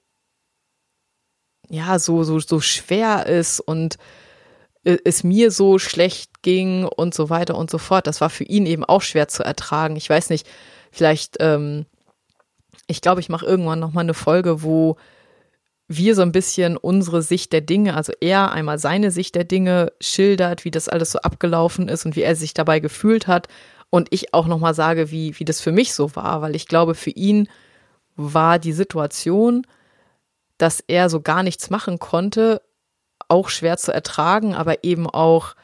[1.70, 3.98] ja, so, so, so schwer ist und
[4.84, 8.08] es mir so schlecht ging und so weiter und so fort.
[8.08, 9.96] Das war für ihn eben auch schwer zu ertragen.
[9.96, 10.48] Ich weiß nicht,
[10.92, 11.86] vielleicht, ähm,
[12.88, 14.98] ich glaube, ich mache irgendwann nochmal eine Folge, wo
[15.88, 19.92] wir so ein bisschen unsere Sicht der Dinge, also er einmal seine Sicht der Dinge
[20.00, 23.48] schildert, wie das alles so abgelaufen ist und wie er sich dabei gefühlt hat.
[23.92, 26.96] Und ich auch nochmal sage, wie, wie das für mich so war, weil ich glaube,
[26.96, 27.48] für ihn
[28.16, 29.68] war die Situation,
[30.58, 32.62] dass er so gar nichts machen konnte,
[33.28, 35.56] auch schwer zu ertragen, aber eben auch,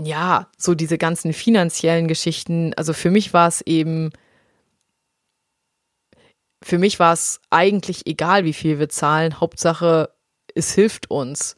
[0.00, 2.74] ja, so diese ganzen finanziellen Geschichten.
[2.74, 4.10] Also für mich war es eben,
[6.62, 9.40] für mich war es eigentlich egal, wie viel wir zahlen.
[9.40, 10.10] Hauptsache,
[10.54, 11.56] es hilft uns.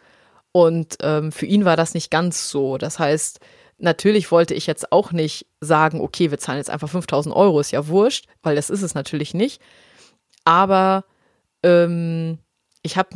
[0.52, 2.76] Und ähm, für ihn war das nicht ganz so.
[2.76, 3.40] Das heißt,
[3.80, 7.70] natürlich wollte ich jetzt auch nicht sagen, okay, wir zahlen jetzt einfach 5000 Euro, ist
[7.70, 9.60] ja wurscht, weil das ist es natürlich nicht.
[10.44, 11.04] Aber
[11.62, 12.38] ähm,
[12.82, 13.10] ich habe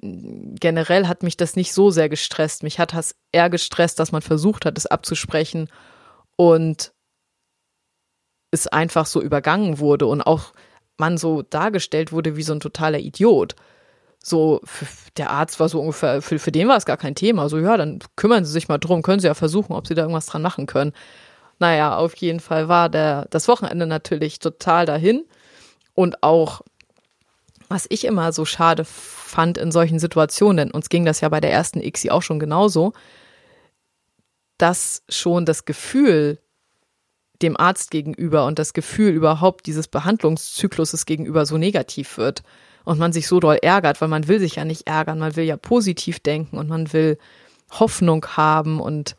[0.00, 2.62] generell hat mich das nicht so sehr gestresst.
[2.62, 5.70] Mich hat das eher gestresst, dass man versucht hat, es abzusprechen
[6.36, 6.92] und
[8.50, 10.52] es einfach so übergangen wurde und auch
[10.98, 13.54] man so dargestellt wurde wie so ein totaler Idiot.
[14.28, 14.60] So,
[15.18, 17.48] der Arzt war so ungefähr, für, für den war es gar kein Thema.
[17.48, 20.02] So, ja, dann kümmern Sie sich mal drum, können Sie ja versuchen, ob Sie da
[20.02, 20.92] irgendwas dran machen können.
[21.60, 25.24] Naja, auf jeden Fall war der, das Wochenende natürlich total dahin.
[25.94, 26.62] Und auch,
[27.68, 31.40] was ich immer so schade fand in solchen Situationen, denn uns ging das ja bei
[31.40, 32.94] der ersten ICSI auch schon genauso,
[34.58, 36.40] dass schon das Gefühl
[37.42, 42.42] dem Arzt gegenüber und das Gefühl überhaupt dieses Behandlungszykluses gegenüber so negativ wird
[42.86, 45.44] und man sich so doll ärgert, weil man will sich ja nicht ärgern, man will
[45.44, 47.18] ja positiv denken und man will
[47.72, 49.16] Hoffnung haben und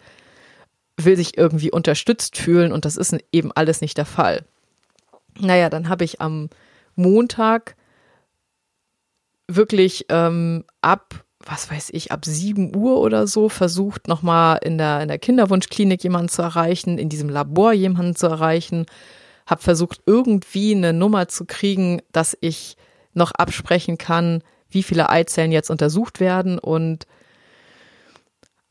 [0.95, 2.71] will sich irgendwie unterstützt fühlen.
[2.71, 4.45] Und das ist eben alles nicht der Fall.
[5.37, 6.49] Naja, dann habe ich am
[6.95, 7.75] Montag
[9.49, 15.01] wirklich ähm, ab, was weiß ich, ab 7 Uhr oder so versucht, nochmal in der,
[15.01, 18.85] in der Kinderwunschklinik jemanden zu erreichen, in diesem Labor jemanden zu erreichen,
[19.45, 22.77] habe versucht, irgendwie eine Nummer zu kriegen, dass ich
[23.17, 27.07] noch absprechen kann, wie viele Eizellen jetzt untersucht werden und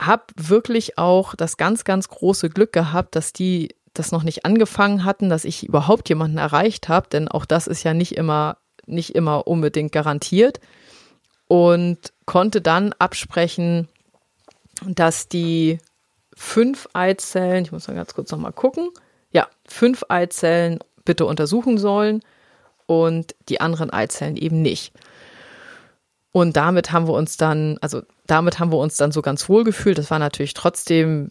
[0.01, 5.05] habe wirklich auch das ganz, ganz große Glück gehabt, dass die das noch nicht angefangen
[5.05, 9.15] hatten, dass ich überhaupt jemanden erreicht habe, denn auch das ist ja nicht immer nicht
[9.17, 10.61] immer unbedingt garantiert
[11.49, 13.89] und konnte dann absprechen,
[14.85, 15.79] dass die
[16.35, 18.91] fünf Eizellen, ich muss mal ganz kurz nochmal gucken,
[19.33, 22.23] ja, fünf Eizellen bitte untersuchen sollen
[22.87, 24.93] und die anderen Eizellen eben nicht.
[26.33, 29.65] Und damit haben wir uns dann, also damit haben wir uns dann so ganz wohl
[29.65, 29.99] gefühlt.
[29.99, 31.31] Das war natürlich trotzdem,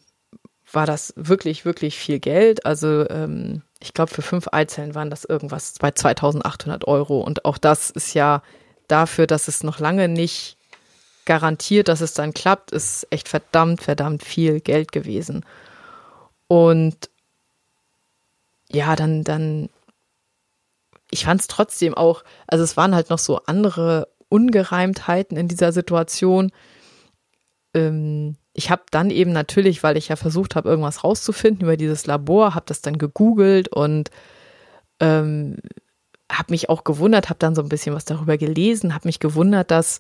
[0.72, 2.66] war das wirklich, wirklich viel Geld.
[2.66, 7.22] Also ähm, ich glaube, für fünf Eizellen waren das irgendwas bei 2800 Euro.
[7.22, 8.42] Und auch das ist ja
[8.88, 10.58] dafür, dass es noch lange nicht
[11.26, 15.46] garantiert, dass es dann klappt, ist echt verdammt, verdammt viel Geld gewesen.
[16.48, 17.10] Und
[18.72, 19.70] ja, dann, dann,
[21.16, 25.72] ich fand es trotzdem auch, also es waren halt noch so andere Ungereimtheiten in dieser
[25.72, 26.52] Situation.
[27.74, 32.06] Ähm, ich habe dann eben natürlich, weil ich ja versucht habe, irgendwas rauszufinden über dieses
[32.06, 34.10] Labor, habe das dann gegoogelt und
[35.00, 35.56] ähm,
[36.30, 39.72] habe mich auch gewundert, habe dann so ein bisschen was darüber gelesen, habe mich gewundert,
[39.72, 40.00] dass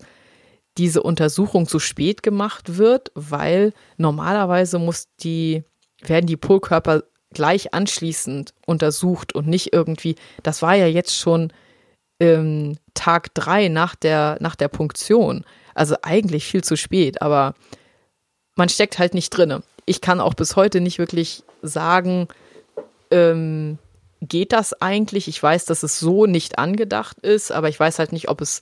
[0.78, 5.63] diese Untersuchung zu spät gemacht wird, weil normalerweise muss die,
[6.01, 7.04] werden die Polkörper
[7.35, 11.53] gleich anschließend untersucht und nicht irgendwie, das war ja jetzt schon
[12.19, 15.45] ähm, Tag drei nach der, nach der Punktion.
[15.75, 17.53] Also eigentlich viel zu spät, aber
[18.55, 19.61] man steckt halt nicht drinne.
[19.85, 22.27] Ich kann auch bis heute nicht wirklich sagen,
[23.11, 23.77] ähm,
[24.21, 25.27] geht das eigentlich?
[25.27, 28.61] Ich weiß, dass es so nicht angedacht ist, aber ich weiß halt nicht, ob es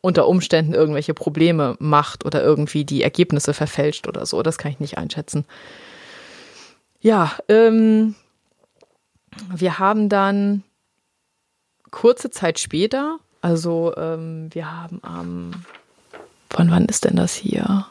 [0.00, 4.42] unter Umständen irgendwelche Probleme macht oder irgendwie die Ergebnisse verfälscht oder so.
[4.42, 5.44] Das kann ich nicht einschätzen.
[7.02, 8.14] Ja, ähm,
[9.52, 10.62] wir haben dann
[11.90, 15.50] kurze Zeit später, also ähm, wir haben am,
[16.48, 17.86] von wann ist denn das hier?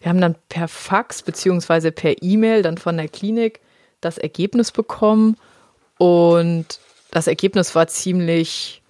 [0.00, 3.60] Wir haben dann per Fax beziehungsweise per E-Mail dann von der Klinik
[4.00, 5.36] das Ergebnis bekommen
[5.98, 6.80] und
[7.12, 8.82] das Ergebnis war ziemlich,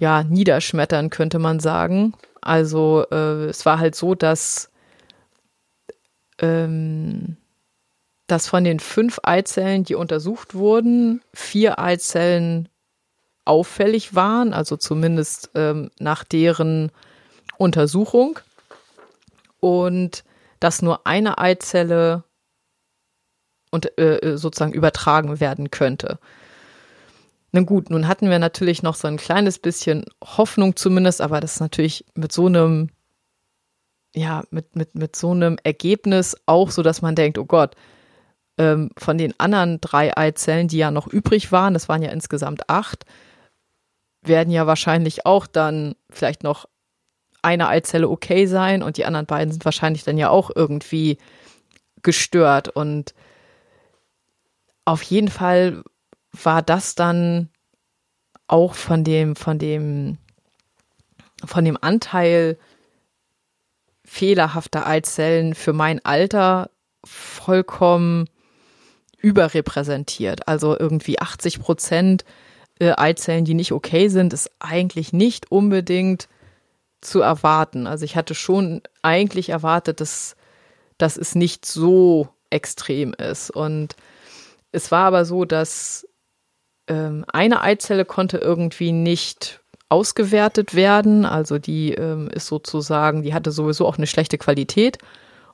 [0.00, 2.12] ja, niederschmetternd, könnte man sagen.
[2.40, 4.72] Also äh, es war halt so, dass,
[6.40, 7.36] ähm,
[8.26, 12.68] dass von den fünf Eizellen, die untersucht wurden, vier Eizellen
[13.44, 16.90] auffällig waren, also zumindest ähm, nach deren
[17.58, 18.40] Untersuchung.
[19.60, 20.24] Und
[20.60, 22.24] dass nur eine Eizelle
[23.70, 26.18] und, äh, sozusagen übertragen werden könnte.
[27.52, 31.54] Na gut, nun hatten wir natürlich noch so ein kleines bisschen Hoffnung zumindest, aber das
[31.54, 32.90] ist natürlich mit so einem,
[34.16, 37.76] ja, mit, mit, mit so einem Ergebnis auch so, dass man denkt, oh Gott,
[38.58, 42.70] ähm, von den anderen drei Eizellen, die ja noch übrig waren, das waren ja insgesamt
[42.70, 43.04] acht,
[44.22, 46.66] werden ja wahrscheinlich auch dann vielleicht noch
[47.42, 51.18] eine Eizelle okay sein und die anderen beiden sind wahrscheinlich dann ja auch irgendwie
[52.02, 52.68] gestört.
[52.68, 53.14] Und
[54.86, 55.84] auf jeden Fall
[56.32, 57.50] war das dann
[58.48, 60.16] auch von dem, von dem,
[61.44, 62.58] von dem Anteil
[64.16, 66.70] fehlerhafter Eizellen für mein Alter
[67.04, 68.30] vollkommen
[69.18, 70.48] überrepräsentiert.
[70.48, 72.24] Also irgendwie 80 Prozent
[72.78, 76.28] äh, Eizellen, die nicht okay sind, ist eigentlich nicht unbedingt
[77.02, 77.86] zu erwarten.
[77.86, 80.34] Also ich hatte schon eigentlich erwartet, dass,
[80.96, 83.50] dass es nicht so extrem ist.
[83.50, 83.96] Und
[84.72, 86.08] es war aber so, dass
[86.88, 91.24] ähm, eine Eizelle konnte irgendwie nicht ausgewertet werden.
[91.24, 94.98] Also die ähm, ist sozusagen, die hatte sowieso auch eine schlechte Qualität.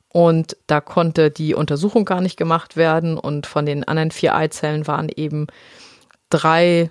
[0.09, 3.19] Und da konnte die Untersuchung gar nicht gemacht werden.
[3.19, 5.47] Und von den anderen vier Eizellen waren eben
[6.31, 6.91] drei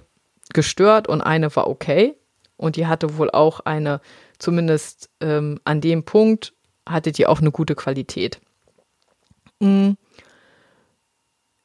[0.54, 2.16] gestört und eine war okay.
[2.58, 4.02] Und die hatte wohl auch eine,
[4.38, 6.54] zumindest ähm, an dem Punkt,
[6.88, 8.40] hatte die auch eine gute Qualität.
[9.60, 9.92] Mm.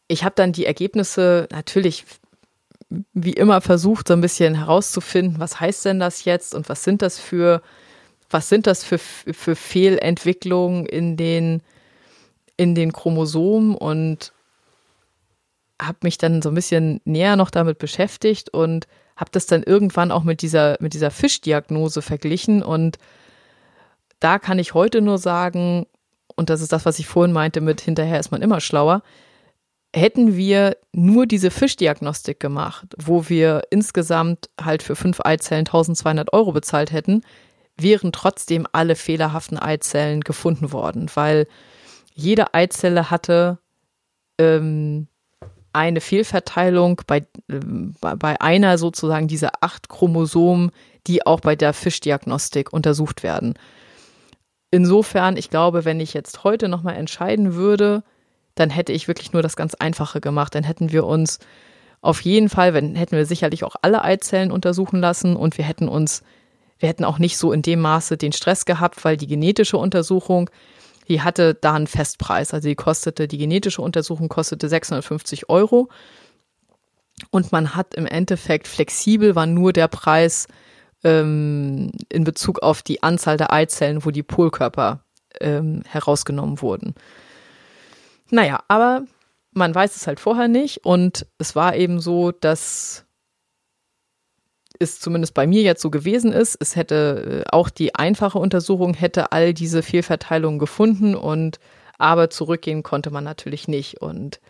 [0.08, 2.04] Ich habe dann die Ergebnisse natürlich
[3.12, 7.02] wie immer versucht, so ein bisschen herauszufinden, was heißt denn das jetzt und was sind
[7.02, 7.62] das für,
[8.30, 11.62] was sind das für, für Fehlentwicklungen in den,
[12.56, 14.32] in den Chromosomen und
[15.80, 20.12] habe mich dann so ein bisschen näher noch damit beschäftigt und habe das dann irgendwann
[20.12, 22.62] auch mit dieser, mit dieser Fischdiagnose verglichen.
[22.62, 22.98] Und
[24.20, 25.86] da kann ich heute nur sagen,
[26.34, 29.02] und das ist das, was ich vorhin meinte, mit hinterher ist man immer schlauer,
[29.96, 36.52] hätten wir nur diese Fischdiagnostik gemacht, wo wir insgesamt halt für fünf Eizellen 1200 Euro
[36.52, 37.22] bezahlt hätten,
[37.78, 41.46] wären trotzdem alle fehlerhaften Eizellen gefunden worden, weil
[42.14, 43.58] jede Eizelle hatte
[44.38, 45.08] ähm,
[45.72, 47.26] eine Fehlverteilung bei,
[48.00, 50.72] bei einer sozusagen dieser acht Chromosomen,
[51.06, 53.54] die auch bei der Fischdiagnostik untersucht werden.
[54.70, 58.02] Insofern, ich glaube, wenn ich jetzt heute nochmal entscheiden würde,
[58.56, 60.54] dann hätte ich wirklich nur das ganz Einfache gemacht.
[60.54, 61.38] Dann hätten wir uns
[62.00, 65.88] auf jeden Fall, wenn, hätten wir sicherlich auch alle Eizellen untersuchen lassen und wir hätten
[65.88, 66.22] uns,
[66.78, 70.50] wir hätten auch nicht so in dem Maße den Stress gehabt, weil die genetische Untersuchung
[71.08, 72.52] die hatte da einen Festpreis.
[72.52, 75.88] Also die kostete, die genetische Untersuchung kostete 650 Euro.
[77.30, 80.48] Und man hat im Endeffekt flexibel war nur der Preis
[81.04, 85.04] ähm, in Bezug auf die Anzahl der Eizellen, wo die Polkörper
[85.40, 86.94] ähm, herausgenommen wurden.
[88.30, 89.04] Naja, aber
[89.52, 90.84] man weiß es halt vorher nicht.
[90.84, 93.04] Und es war eben so, dass
[94.78, 96.56] es zumindest bei mir jetzt so gewesen ist.
[96.60, 101.58] Es hätte äh, auch die einfache Untersuchung hätte all diese Fehlverteilungen gefunden und
[101.98, 104.02] aber zurückgehen konnte man natürlich nicht.
[104.02, 104.40] Und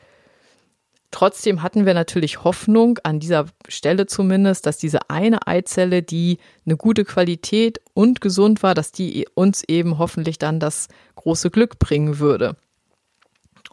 [1.13, 6.77] trotzdem hatten wir natürlich Hoffnung an dieser Stelle zumindest, dass diese eine Eizelle, die eine
[6.77, 12.19] gute Qualität und gesund war, dass die uns eben hoffentlich dann das große Glück bringen
[12.19, 12.57] würde.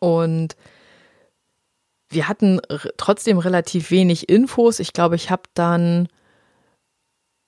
[0.03, 0.57] Und
[2.09, 2.59] wir hatten
[2.97, 4.81] trotzdem relativ wenig Infos.
[4.81, 6.09] Ich glaube, ich habe dann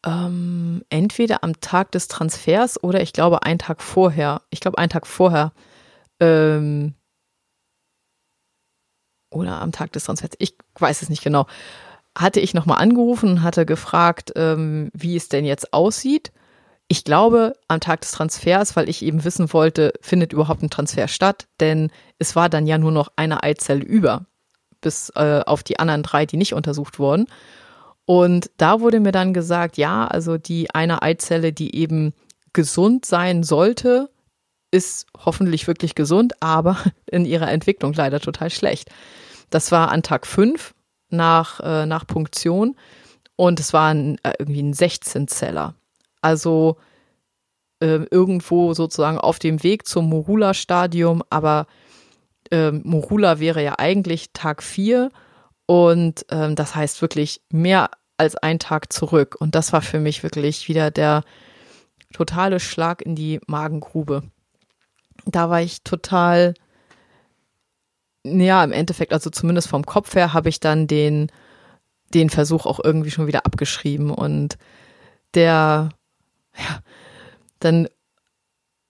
[0.06, 4.42] ähm, entweder am Tag des Transfers oder ich glaube einen Tag vorher.
[4.52, 5.52] Ich glaube einen Tag vorher.
[6.22, 6.94] Ähm,
[9.34, 10.32] oder am Tag des Transfers.
[10.38, 11.48] Ich weiß es nicht genau.
[12.18, 16.32] Hatte ich nochmal angerufen und hatte gefragt, ähm, wie es denn jetzt aussieht.
[16.88, 21.08] Ich glaube, am Tag des Transfers, weil ich eben wissen wollte, findet überhaupt ein Transfer
[21.08, 24.26] statt, denn es war dann ja nur noch eine Eizelle über,
[24.82, 27.26] bis äh, auf die anderen drei, die nicht untersucht wurden.
[28.06, 32.14] Und da wurde mir dann gesagt, ja, also die eine Eizelle, die eben
[32.54, 34.10] gesund sein sollte,
[34.70, 38.90] ist hoffentlich wirklich gesund, aber in ihrer Entwicklung leider total schlecht.
[39.50, 40.76] Das war an Tag 5
[41.10, 42.76] nach, äh, nach Punktion
[43.36, 45.76] und es war ein, äh, irgendwie ein 16-Zeller.
[46.26, 46.78] Also
[47.82, 51.68] äh, irgendwo sozusagen auf dem Weg zum Morula-Stadium, aber
[52.52, 55.12] äh, Morula wäre ja eigentlich Tag 4
[55.68, 59.36] Und ähm, das heißt wirklich mehr als ein Tag zurück.
[59.40, 61.24] Und das war für mich wirklich wieder der
[62.12, 64.24] totale Schlag in die Magengrube.
[65.26, 66.56] Da war ich total,
[68.24, 71.32] ja, im Endeffekt, also zumindest vom Kopf her, habe ich dann den,
[72.14, 74.10] den Versuch auch irgendwie schon wieder abgeschrieben.
[74.10, 74.58] Und
[75.36, 75.90] der,
[76.58, 76.80] ja,
[77.60, 77.88] dann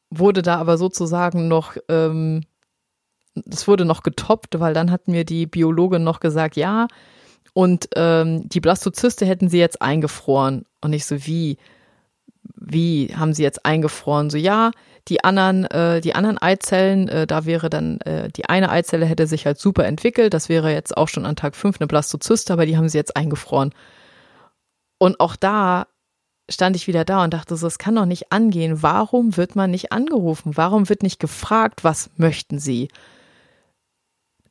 [0.09, 2.43] wurde da aber sozusagen noch, ähm,
[3.33, 6.87] das wurde noch getoppt, weil dann hat mir die Biologin noch gesagt, ja,
[7.57, 10.65] und ähm, die Blastozyste hätten sie jetzt eingefroren.
[10.81, 11.57] Und ich so, wie?
[12.57, 14.29] Wie haben sie jetzt eingefroren?
[14.29, 14.71] So, ja,
[15.07, 19.25] die anderen, äh, die anderen Eizellen, äh, da wäre dann, äh, die eine Eizelle hätte
[19.25, 20.33] sich halt super entwickelt.
[20.33, 23.15] Das wäre jetzt auch schon an Tag 5 eine Blastozyste, aber die haben sie jetzt
[23.15, 23.73] eingefroren.
[24.97, 25.87] Und auch da
[26.49, 28.83] stand ich wieder da und dachte so, es kann doch nicht angehen.
[28.83, 30.55] Warum wird man nicht angerufen?
[30.55, 32.89] Warum wird nicht gefragt, was möchten Sie?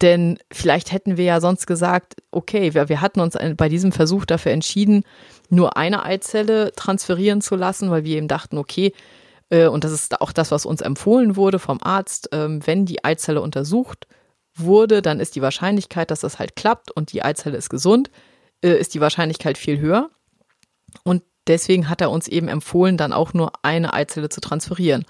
[0.01, 4.25] Denn vielleicht hätten wir ja sonst gesagt, okay, wir, wir hatten uns bei diesem Versuch
[4.25, 5.05] dafür entschieden,
[5.51, 8.93] nur eine Eizelle transferieren zu lassen, weil wir eben dachten, okay,
[9.51, 13.05] äh, und das ist auch das, was uns empfohlen wurde vom Arzt, ähm, wenn die
[13.05, 14.09] Eizelle untersucht
[14.57, 18.11] wurde, dann ist die Wahrscheinlichkeit, dass das halt klappt und die Eizelle ist gesund,
[18.63, 20.11] äh, ist die Wahrscheinlichkeit viel höher.
[21.05, 25.05] Und deswegen hat er uns eben empfohlen, dann auch nur eine Eizelle zu transferieren.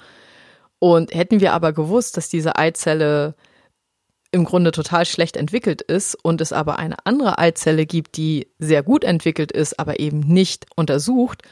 [0.79, 3.35] Und hätten wir aber gewusst, dass diese Eizelle
[4.33, 8.83] im Grunde total schlecht entwickelt ist und es aber eine andere Eizelle gibt, die sehr
[8.83, 11.42] gut entwickelt ist, aber eben nicht untersucht,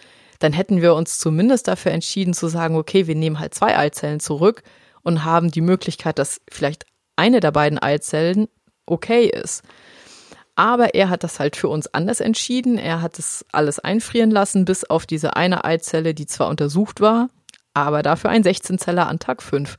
[0.41, 4.19] dann hätten wir uns zumindest dafür entschieden zu sagen, okay, wir nehmen halt zwei Eizellen
[4.19, 4.65] zurück
[5.03, 8.49] und haben die Möglichkeit, dass vielleicht eine der beiden Eizellen
[8.87, 9.63] okay ist.
[10.55, 12.77] Aber er hat das halt für uns anders entschieden.
[12.77, 17.29] Er hat es alles einfrieren lassen, bis auf diese eine Eizelle, die zwar untersucht war,
[17.75, 19.77] aber dafür ein 16-Zeller an Tag 5.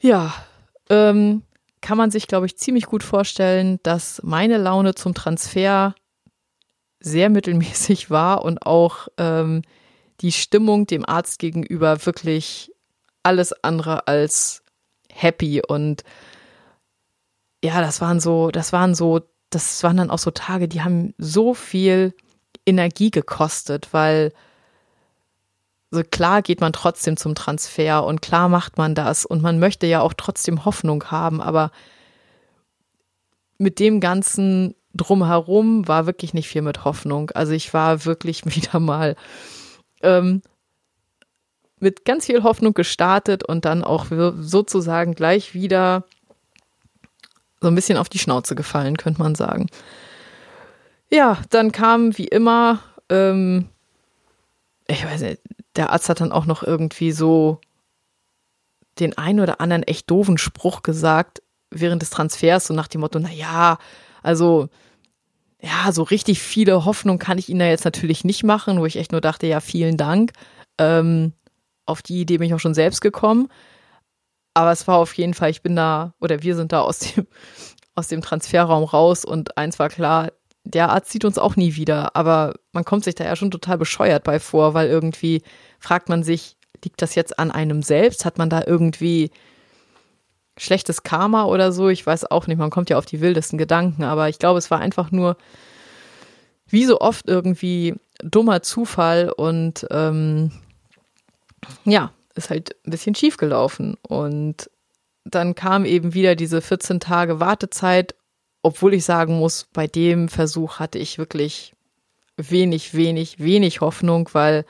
[0.00, 0.32] Ja,
[0.88, 1.42] ähm,
[1.80, 5.94] kann man sich, glaube ich, ziemlich gut vorstellen, dass meine Laune zum Transfer
[7.00, 9.62] sehr mittelmäßig war und auch ähm,
[10.20, 12.72] die Stimmung dem Arzt gegenüber wirklich
[13.22, 14.62] alles andere als
[15.12, 16.02] happy und
[17.64, 21.14] ja, das waren so, das waren so, das waren dann auch so Tage, die haben
[21.18, 22.14] so viel
[22.66, 24.32] Energie gekostet, weil
[25.90, 29.86] so klar geht man trotzdem zum Transfer und klar macht man das und man möchte
[29.86, 31.70] ja auch trotzdem Hoffnung haben, aber
[33.56, 37.30] mit dem ganzen drumherum war wirklich nicht viel mit Hoffnung.
[37.30, 39.16] Also ich war wirklich wieder mal
[40.02, 40.42] ähm,
[41.80, 44.06] mit ganz viel Hoffnung gestartet und dann auch
[44.38, 46.04] sozusagen gleich wieder
[47.60, 49.66] so ein bisschen auf die Schnauze gefallen, könnte man sagen.
[51.10, 53.68] Ja, dann kam wie immer, ähm,
[54.86, 55.40] ich weiß nicht,
[55.76, 57.60] der Arzt hat dann auch noch irgendwie so
[59.00, 63.18] den einen oder anderen echt doofen Spruch gesagt während des Transfers, so nach dem Motto,
[63.18, 63.78] na ja,
[64.22, 64.68] also
[65.60, 68.96] ja, so richtig viele Hoffnung kann ich Ihnen da jetzt natürlich nicht machen, wo ich
[68.96, 70.32] echt nur dachte, ja, vielen Dank.
[70.78, 71.32] Ähm,
[71.84, 73.48] auf die Idee bin ich auch schon selbst gekommen.
[74.58, 77.28] Aber es war auf jeden Fall, ich bin da, oder wir sind da aus dem,
[77.94, 80.32] aus dem Transferraum raus und eins war klar,
[80.64, 82.16] der Arzt sieht uns auch nie wieder.
[82.16, 85.42] Aber man kommt sich da ja schon total bescheuert bei vor, weil irgendwie
[85.78, 88.24] fragt man sich, liegt das jetzt an einem selbst?
[88.24, 89.30] Hat man da irgendwie
[90.56, 91.88] schlechtes Karma oder so?
[91.88, 94.72] Ich weiß auch nicht, man kommt ja auf die wildesten Gedanken, aber ich glaube, es
[94.72, 95.36] war einfach nur
[96.66, 97.94] wie so oft irgendwie
[98.24, 100.50] dummer Zufall und ähm,
[101.84, 103.96] ja, ist halt ein bisschen schief gelaufen.
[104.02, 104.70] Und
[105.24, 108.14] dann kam eben wieder diese 14 Tage Wartezeit,
[108.62, 111.74] obwohl ich sagen muss, bei dem Versuch hatte ich wirklich
[112.36, 114.64] wenig, wenig, wenig Hoffnung, weil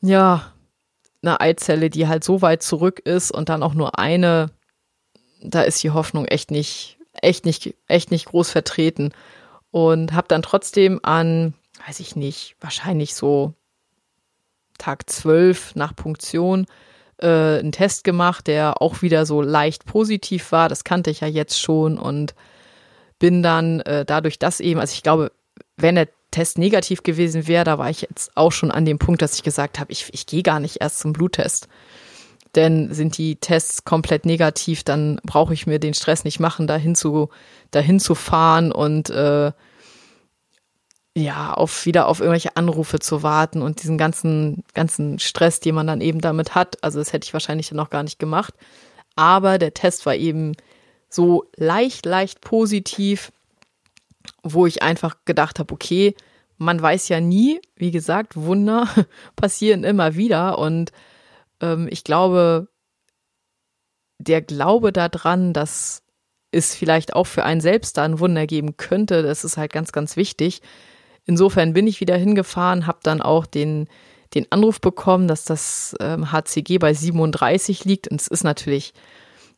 [0.00, 0.52] ja,
[1.22, 4.50] eine Eizelle, die halt so weit zurück ist und dann auch nur eine,
[5.40, 9.12] da ist die Hoffnung echt nicht, echt nicht, echt nicht groß vertreten.
[9.70, 11.54] Und habe dann trotzdem an,
[11.86, 13.54] weiß ich nicht, wahrscheinlich so
[14.78, 16.66] Tag 12 nach Punktion
[17.18, 20.68] äh, einen Test gemacht, der auch wieder so leicht positiv war.
[20.68, 22.34] Das kannte ich ja jetzt schon und
[23.18, 25.32] bin dann äh, dadurch, dass eben, also ich glaube,
[25.76, 29.22] wenn der Test negativ gewesen wäre, da war ich jetzt auch schon an dem Punkt,
[29.22, 31.68] dass ich gesagt habe, ich, ich gehe gar nicht erst zum Bluttest.
[32.56, 36.94] Denn sind die Tests komplett negativ, dann brauche ich mir den Stress nicht machen, dahin
[36.94, 37.28] zu,
[37.70, 39.52] dahin zu fahren und äh,
[41.16, 45.86] ja, auf wieder auf irgendwelche Anrufe zu warten und diesen ganzen, ganzen Stress, den man
[45.86, 46.82] dann eben damit hat.
[46.82, 48.54] Also das hätte ich wahrscheinlich auch gar nicht gemacht.
[49.14, 50.56] Aber der Test war eben
[51.08, 53.30] so leicht, leicht positiv,
[54.42, 56.16] wo ich einfach gedacht habe, okay,
[56.58, 58.88] man weiß ja nie, wie gesagt, Wunder
[59.36, 60.90] passieren immer wieder und
[61.60, 62.68] ähm, ich glaube,
[64.18, 66.02] der Glaube daran, dass
[66.50, 69.22] es vielleicht auch für einen selbst da ein Wunder geben könnte.
[69.22, 70.62] Das ist halt ganz, ganz wichtig.
[71.26, 73.88] Insofern bin ich wieder hingefahren, habe dann auch den,
[74.34, 78.08] den Anruf bekommen, dass das ähm, HCG bei 37 liegt.
[78.08, 78.92] Und es ist natürlich,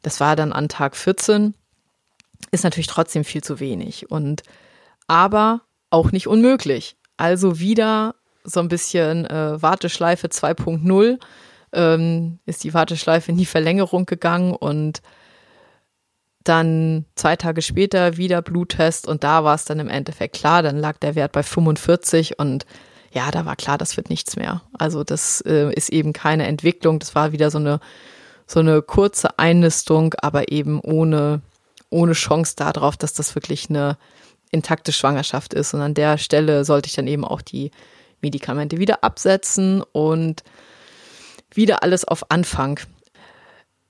[0.03, 1.55] das war dann an Tag 14,
[2.51, 4.11] ist natürlich trotzdem viel zu wenig.
[4.11, 4.43] Und
[5.09, 6.97] aber auch nicht unmöglich.
[7.17, 8.15] Also wieder
[8.45, 11.19] so ein bisschen äh, Warteschleife 2.0
[11.73, 15.03] ähm, ist die Warteschleife in die Verlängerung gegangen und
[16.49, 20.77] dann zwei Tage später wieder Bluttest und da war es dann im Endeffekt klar, dann
[20.77, 22.67] lag der Wert bei 45 und
[23.13, 24.63] ja, da war klar, das wird nichts mehr.
[24.79, 27.81] Also das äh, ist eben keine Entwicklung, das war wieder so eine
[28.49, 31.41] so eine kurze Einnistung, aber eben ohne
[31.91, 33.97] ohne Chance darauf, dass das wirklich eine
[34.51, 37.71] intakte Schwangerschaft ist und an der Stelle sollte ich dann eben auch die
[38.21, 40.43] Medikamente wieder absetzen und
[41.53, 42.81] wieder alles auf Anfang.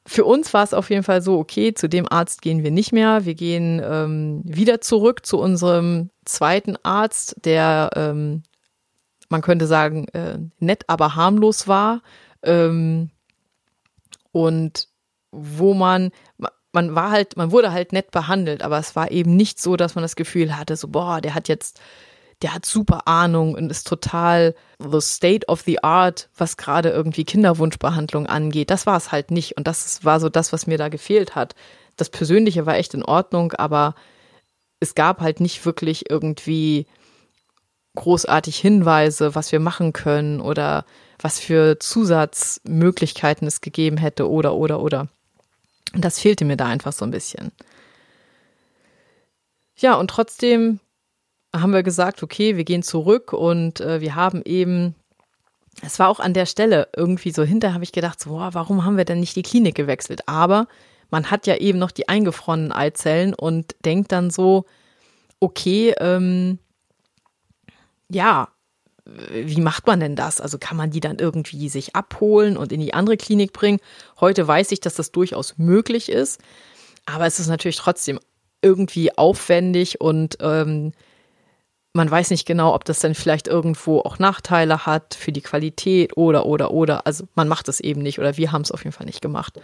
[0.09, 2.93] Für uns war es auf jeden Fall so, okay, zu dem Arzt gehen wir nicht
[2.93, 3.25] mehr.
[3.25, 8.45] Wir gehen ähm, wieder zurück zu unserem zweiten Arzt, der, ähm,
[9.29, 12.03] man könnte sagen, äh, nett, aber harmlos war.
[12.43, 13.11] Ähm,
[14.31, 14.89] und
[15.33, 16.13] wo man,
[16.73, 19.97] man war halt, man wurde halt nett behandelt, aber es war eben nicht so, dass
[19.97, 21.81] man das Gefühl hatte, so, boah, der hat jetzt
[22.43, 27.25] der hat super Ahnung und ist total the state of the art, was gerade irgendwie
[27.25, 28.71] Kinderwunschbehandlung angeht.
[28.71, 29.57] Das war es halt nicht.
[29.57, 31.55] Und das war so das, was mir da gefehlt hat.
[31.97, 33.95] Das Persönliche war echt in Ordnung, aber
[34.81, 36.87] es gab halt nicht wirklich irgendwie
[37.95, 40.85] großartig Hinweise, was wir machen können oder
[41.19, 45.09] was für Zusatzmöglichkeiten es gegeben hätte oder, oder, oder.
[45.95, 47.53] Und das fehlte mir da einfach so ein bisschen.
[49.79, 50.81] Ja, und trotzdem
[51.61, 54.95] haben wir gesagt, okay, wir gehen zurück und äh, wir haben eben,
[55.83, 58.85] es war auch an der Stelle irgendwie so hinter, habe ich gedacht, so, boah, warum
[58.85, 60.29] haben wir denn nicht die Klinik gewechselt?
[60.29, 60.67] Aber
[61.11, 64.65] man hat ja eben noch die eingefrorenen Eizellen und denkt dann so,
[65.41, 66.59] okay, ähm,
[68.09, 68.49] ja,
[69.31, 70.41] wie macht man denn das?
[70.41, 73.79] Also kann man die dann irgendwie sich abholen und in die andere Klinik bringen?
[74.21, 76.41] Heute weiß ich, dass das durchaus möglich ist,
[77.05, 78.19] aber es ist natürlich trotzdem
[78.63, 80.93] irgendwie aufwendig und ähm,
[81.97, 86.17] man weiß nicht genau, ob das dann vielleicht irgendwo auch Nachteile hat für die Qualität
[86.17, 87.07] oder, oder, oder.
[87.07, 89.59] Also man macht es eben nicht oder wir haben es auf jeden Fall nicht gemacht.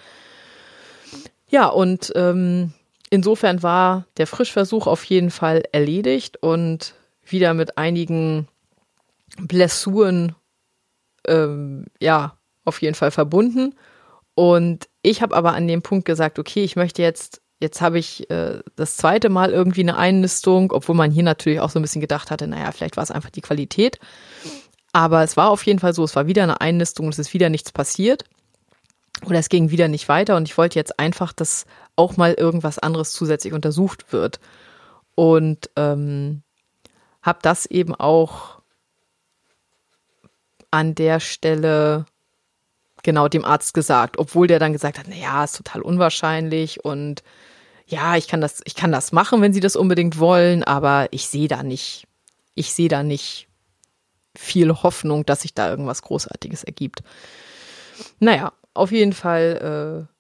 [1.48, 2.72] Ja, und ähm,
[3.10, 8.48] insofern war der Frischversuch auf jeden Fall erledigt und wieder mit einigen
[9.38, 10.34] Blessuren,
[11.28, 13.74] ähm, ja, auf jeden Fall verbunden.
[14.34, 18.28] Und ich habe aber an dem Punkt gesagt, okay, ich möchte jetzt Jetzt habe ich
[18.28, 22.00] äh, das zweite Mal irgendwie eine Einnistung, obwohl man hier natürlich auch so ein bisschen
[22.00, 24.00] gedacht hatte, naja, vielleicht war es einfach die Qualität.
[24.92, 27.32] Aber es war auf jeden Fall so, es war wieder eine Einnistung und es ist
[27.34, 28.24] wieder nichts passiert.
[29.26, 32.80] Oder es ging wieder nicht weiter und ich wollte jetzt einfach, dass auch mal irgendwas
[32.80, 34.40] anderes zusätzlich untersucht wird.
[35.14, 36.42] Und ähm,
[37.22, 38.60] habe das eben auch
[40.72, 42.06] an der Stelle
[43.04, 47.22] genau dem Arzt gesagt, obwohl der dann gesagt hat, na ja, ist total unwahrscheinlich und
[47.92, 51.28] ja, ich kann das, ich kann das machen, wenn sie das unbedingt wollen, aber ich
[51.28, 52.08] sehe da nicht,
[52.54, 53.48] ich sehe da nicht
[54.34, 57.02] viel Hoffnung, dass sich da irgendwas Großartiges ergibt.
[58.18, 60.14] Naja, auf jeden Fall, äh,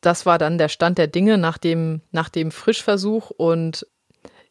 [0.00, 3.86] das war dann der Stand der Dinge nach dem, nach dem Frischversuch und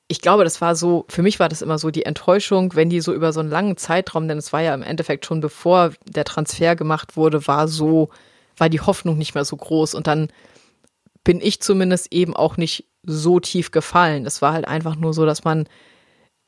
[0.08, 3.02] ich glaube, das war so, für mich war das immer so die Enttäuschung, wenn die
[3.02, 6.24] so über so einen langen Zeitraum, denn es war ja im Endeffekt schon bevor der
[6.24, 8.10] Transfer gemacht wurde, war so,
[8.58, 10.30] war die Hoffnung nicht mehr so groß und dann
[11.24, 14.26] bin ich zumindest eben auch nicht so tief gefallen.
[14.26, 15.68] Es war halt einfach nur so, dass man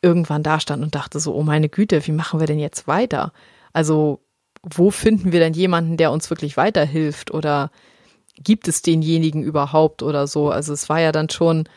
[0.02, 3.34] irgendwann da stand und dachte so, oh meine Güte, wie machen wir denn jetzt weiter?
[3.72, 4.20] Also,
[4.64, 7.72] wo finden wir denn jemanden, der uns wirklich weiterhilft oder
[8.38, 10.50] gibt es denjenigen überhaupt oder so?
[10.50, 11.68] Also, es war ja dann schon,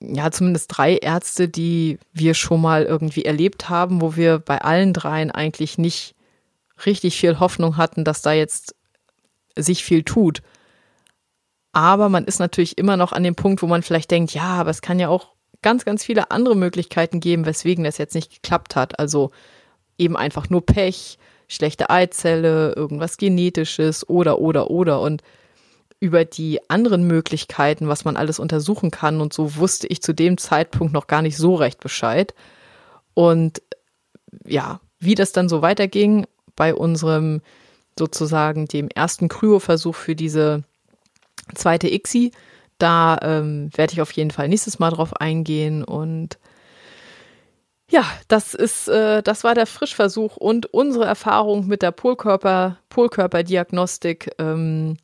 [0.00, 4.92] ja, zumindest drei Ärzte, die wir schon mal irgendwie erlebt haben, wo wir bei allen
[4.92, 6.14] dreien eigentlich nicht
[6.84, 8.74] richtig viel Hoffnung hatten, dass da jetzt
[9.56, 10.42] sich viel tut.
[11.76, 14.70] Aber man ist natürlich immer noch an dem Punkt, wo man vielleicht denkt, ja, aber
[14.70, 18.76] es kann ja auch ganz, ganz viele andere Möglichkeiten geben, weswegen das jetzt nicht geklappt
[18.76, 18.98] hat.
[18.98, 19.30] Also
[19.98, 21.18] eben einfach nur Pech,
[21.48, 25.02] schlechte Eizelle, irgendwas Genetisches oder, oder, oder.
[25.02, 25.22] Und
[26.00, 30.38] über die anderen Möglichkeiten, was man alles untersuchen kann und so, wusste ich zu dem
[30.38, 32.32] Zeitpunkt noch gar nicht so recht Bescheid.
[33.12, 33.60] Und
[34.46, 37.42] ja, wie das dann so weiterging bei unserem
[37.98, 40.64] sozusagen dem ersten Kryoversuch für diese
[41.54, 42.32] zweite ICSI.
[42.78, 46.38] Da ähm, werde ich auf jeden Fall nächstes Mal drauf eingehen und
[47.88, 54.32] ja, das ist, äh, das war der Frischversuch und unsere Erfahrung mit der Polkörper, Polkörperdiagnostik.
[54.38, 54.96] Ähm,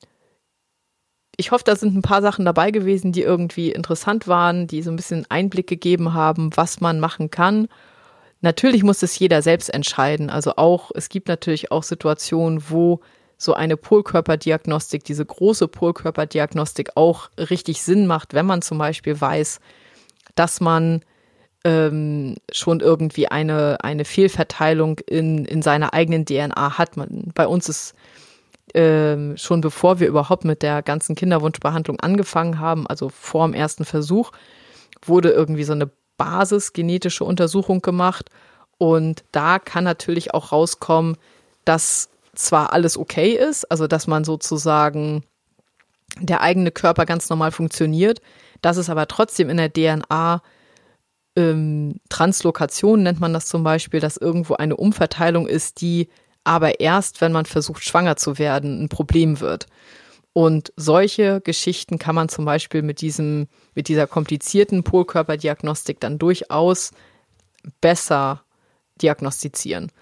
[1.37, 4.91] ich hoffe, da sind ein paar Sachen dabei gewesen, die irgendwie interessant waren, die so
[4.91, 7.69] ein bisschen Einblick gegeben haben, was man machen kann.
[8.41, 10.29] Natürlich muss es jeder selbst entscheiden.
[10.29, 13.01] Also auch, es gibt natürlich auch Situationen, wo
[13.43, 19.59] so eine Polkörperdiagnostik, diese große Polkörperdiagnostik auch richtig Sinn macht, wenn man zum Beispiel weiß,
[20.37, 21.03] dass man
[21.65, 26.97] ähm, schon irgendwie eine, eine Fehlverteilung in, in seiner eigenen DNA hat.
[26.97, 27.95] Man, bei uns ist
[28.75, 33.85] ähm, schon bevor wir überhaupt mit der ganzen Kinderwunschbehandlung angefangen haben, also vor dem ersten
[33.85, 34.31] Versuch,
[35.05, 38.31] wurde irgendwie so eine basisgenetische Untersuchung gemacht.
[38.79, 41.17] Und da kann natürlich auch rauskommen,
[41.65, 45.25] dass zwar alles okay ist, also dass man sozusagen
[46.21, 48.21] der eigene Körper ganz normal funktioniert,
[48.61, 50.43] dass es aber trotzdem in der DNA
[51.37, 56.09] ähm, Translokation nennt man das zum Beispiel, dass irgendwo eine Umverteilung ist, die
[56.45, 59.67] aber erst, wenn man versucht, schwanger zu werden, ein Problem wird.
[60.35, 66.91] Und solche Geschichten kann man zum Beispiel mit diesem, mit dieser komplizierten Polkörperdiagnostik dann durchaus
[67.81, 68.43] besser
[69.01, 69.93] diagnostizieren.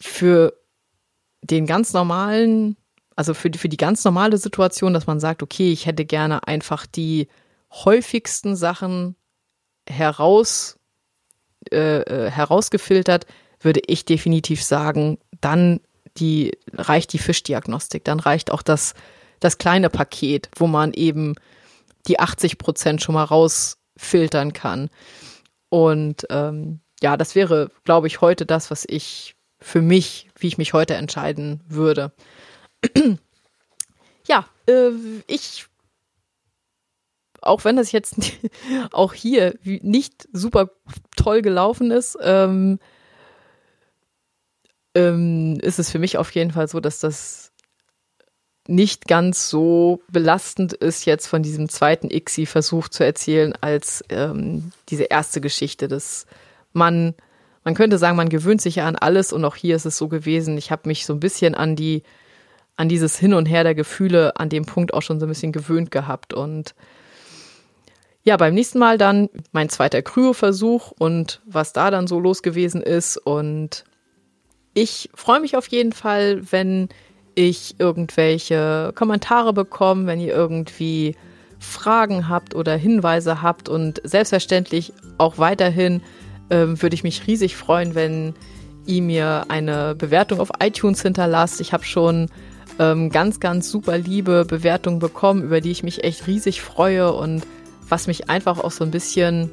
[0.00, 0.54] Für
[1.42, 2.76] den ganz normalen,
[3.16, 6.86] also für, für die ganz normale Situation, dass man sagt, okay, ich hätte gerne einfach
[6.86, 7.28] die
[7.72, 9.16] häufigsten Sachen
[9.88, 10.78] heraus,
[11.70, 13.26] äh, äh herausgefiltert,
[13.60, 15.80] würde ich definitiv sagen, dann
[16.16, 18.94] die, reicht die Fischdiagnostik, dann reicht auch das,
[19.38, 21.34] das kleine Paket, wo man eben
[22.06, 24.90] die 80 Prozent schon mal rausfiltern kann.
[25.68, 30.58] Und ähm, ja, das wäre, glaube ich, heute das, was ich für mich, wie ich
[30.58, 32.12] mich heute entscheiden würde.
[34.26, 34.90] ja, äh,
[35.26, 35.66] ich,
[37.40, 38.16] auch wenn das jetzt
[38.92, 40.70] auch hier nicht super
[41.16, 42.78] toll gelaufen ist, ähm,
[44.94, 47.52] ähm, ist es für mich auf jeden Fall so, dass das
[48.66, 55.04] nicht ganz so belastend ist, jetzt von diesem zweiten ICSI-Versuch zu erzählen, als ähm, diese
[55.04, 56.26] erste Geschichte, dass
[56.72, 57.14] man,
[57.64, 60.08] man könnte sagen, man gewöhnt sich ja an alles und auch hier ist es so
[60.08, 60.56] gewesen.
[60.56, 62.02] Ich habe mich so ein bisschen an die,
[62.76, 65.52] an dieses Hin und Her der Gefühle an dem Punkt auch schon so ein bisschen
[65.52, 66.32] gewöhnt gehabt.
[66.32, 66.74] Und
[68.22, 72.82] ja, beim nächsten Mal dann mein zweiter Kryo-Versuch und was da dann so los gewesen
[72.82, 73.18] ist.
[73.18, 73.84] Und
[74.72, 76.88] ich freue mich auf jeden Fall, wenn
[77.34, 81.14] ich irgendwelche Kommentare bekomme, wenn ihr irgendwie
[81.58, 83.68] Fragen habt oder Hinweise habt.
[83.68, 86.02] Und selbstverständlich auch weiterhin
[86.50, 88.34] ähm, würde ich mich riesig freuen, wenn
[88.86, 91.60] ihr mir eine Bewertung auf iTunes hinterlasst.
[91.60, 92.28] Ich habe schon
[92.78, 97.46] ähm, ganz, ganz super liebe Bewertungen bekommen, über die ich mich echt riesig freue und
[97.88, 99.50] was mich einfach auch so ein bisschen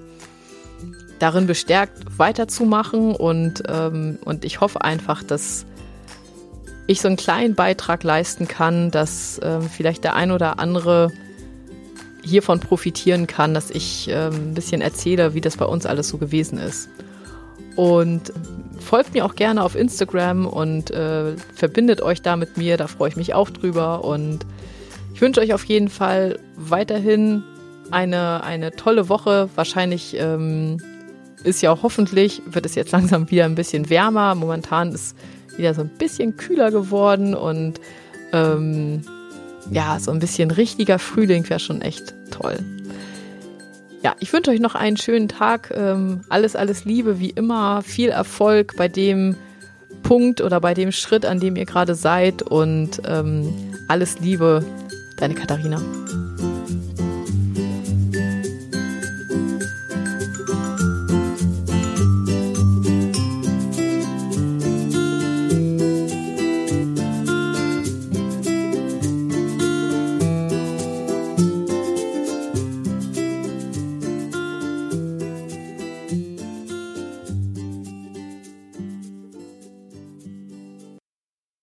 [1.20, 5.66] darin bestärkt, weiterzumachen und, ähm, und ich hoffe einfach, dass
[6.86, 11.12] ich so einen kleinen Beitrag leisten kann, dass ähm, vielleicht der ein oder andere
[12.28, 16.18] hiervon profitieren kann, dass ich ähm, ein bisschen erzähle, wie das bei uns alles so
[16.18, 16.90] gewesen ist.
[17.76, 18.34] Und
[18.80, 23.10] folgt mir auch gerne auf Instagram und äh, verbindet euch da mit mir, da freue
[23.10, 24.04] ich mich auch drüber.
[24.04, 24.46] Und
[25.14, 27.44] ich wünsche euch auf jeden Fall weiterhin
[27.92, 29.50] eine, eine tolle Woche.
[29.56, 30.78] Wahrscheinlich ähm,
[31.44, 34.36] ist ja auch hoffentlich, wird es jetzt langsam wieder ein bisschen wärmer.
[34.36, 35.16] Momentan ist
[35.58, 37.80] wieder so ein bisschen kühler geworden und
[38.34, 39.02] ähm,
[39.72, 42.58] ja, so ein bisschen richtiger Frühling wäre schon echt toll.
[44.04, 45.74] Ja, ich wünsche euch noch einen schönen Tag.
[45.76, 47.82] Ähm, alles, alles Liebe, wie immer.
[47.82, 49.36] Viel Erfolg bei dem
[50.04, 52.44] Punkt oder bei dem Schritt, an dem ihr gerade seid.
[52.44, 53.54] Und ähm,
[53.88, 54.64] alles Liebe,
[55.18, 55.82] deine Katharina.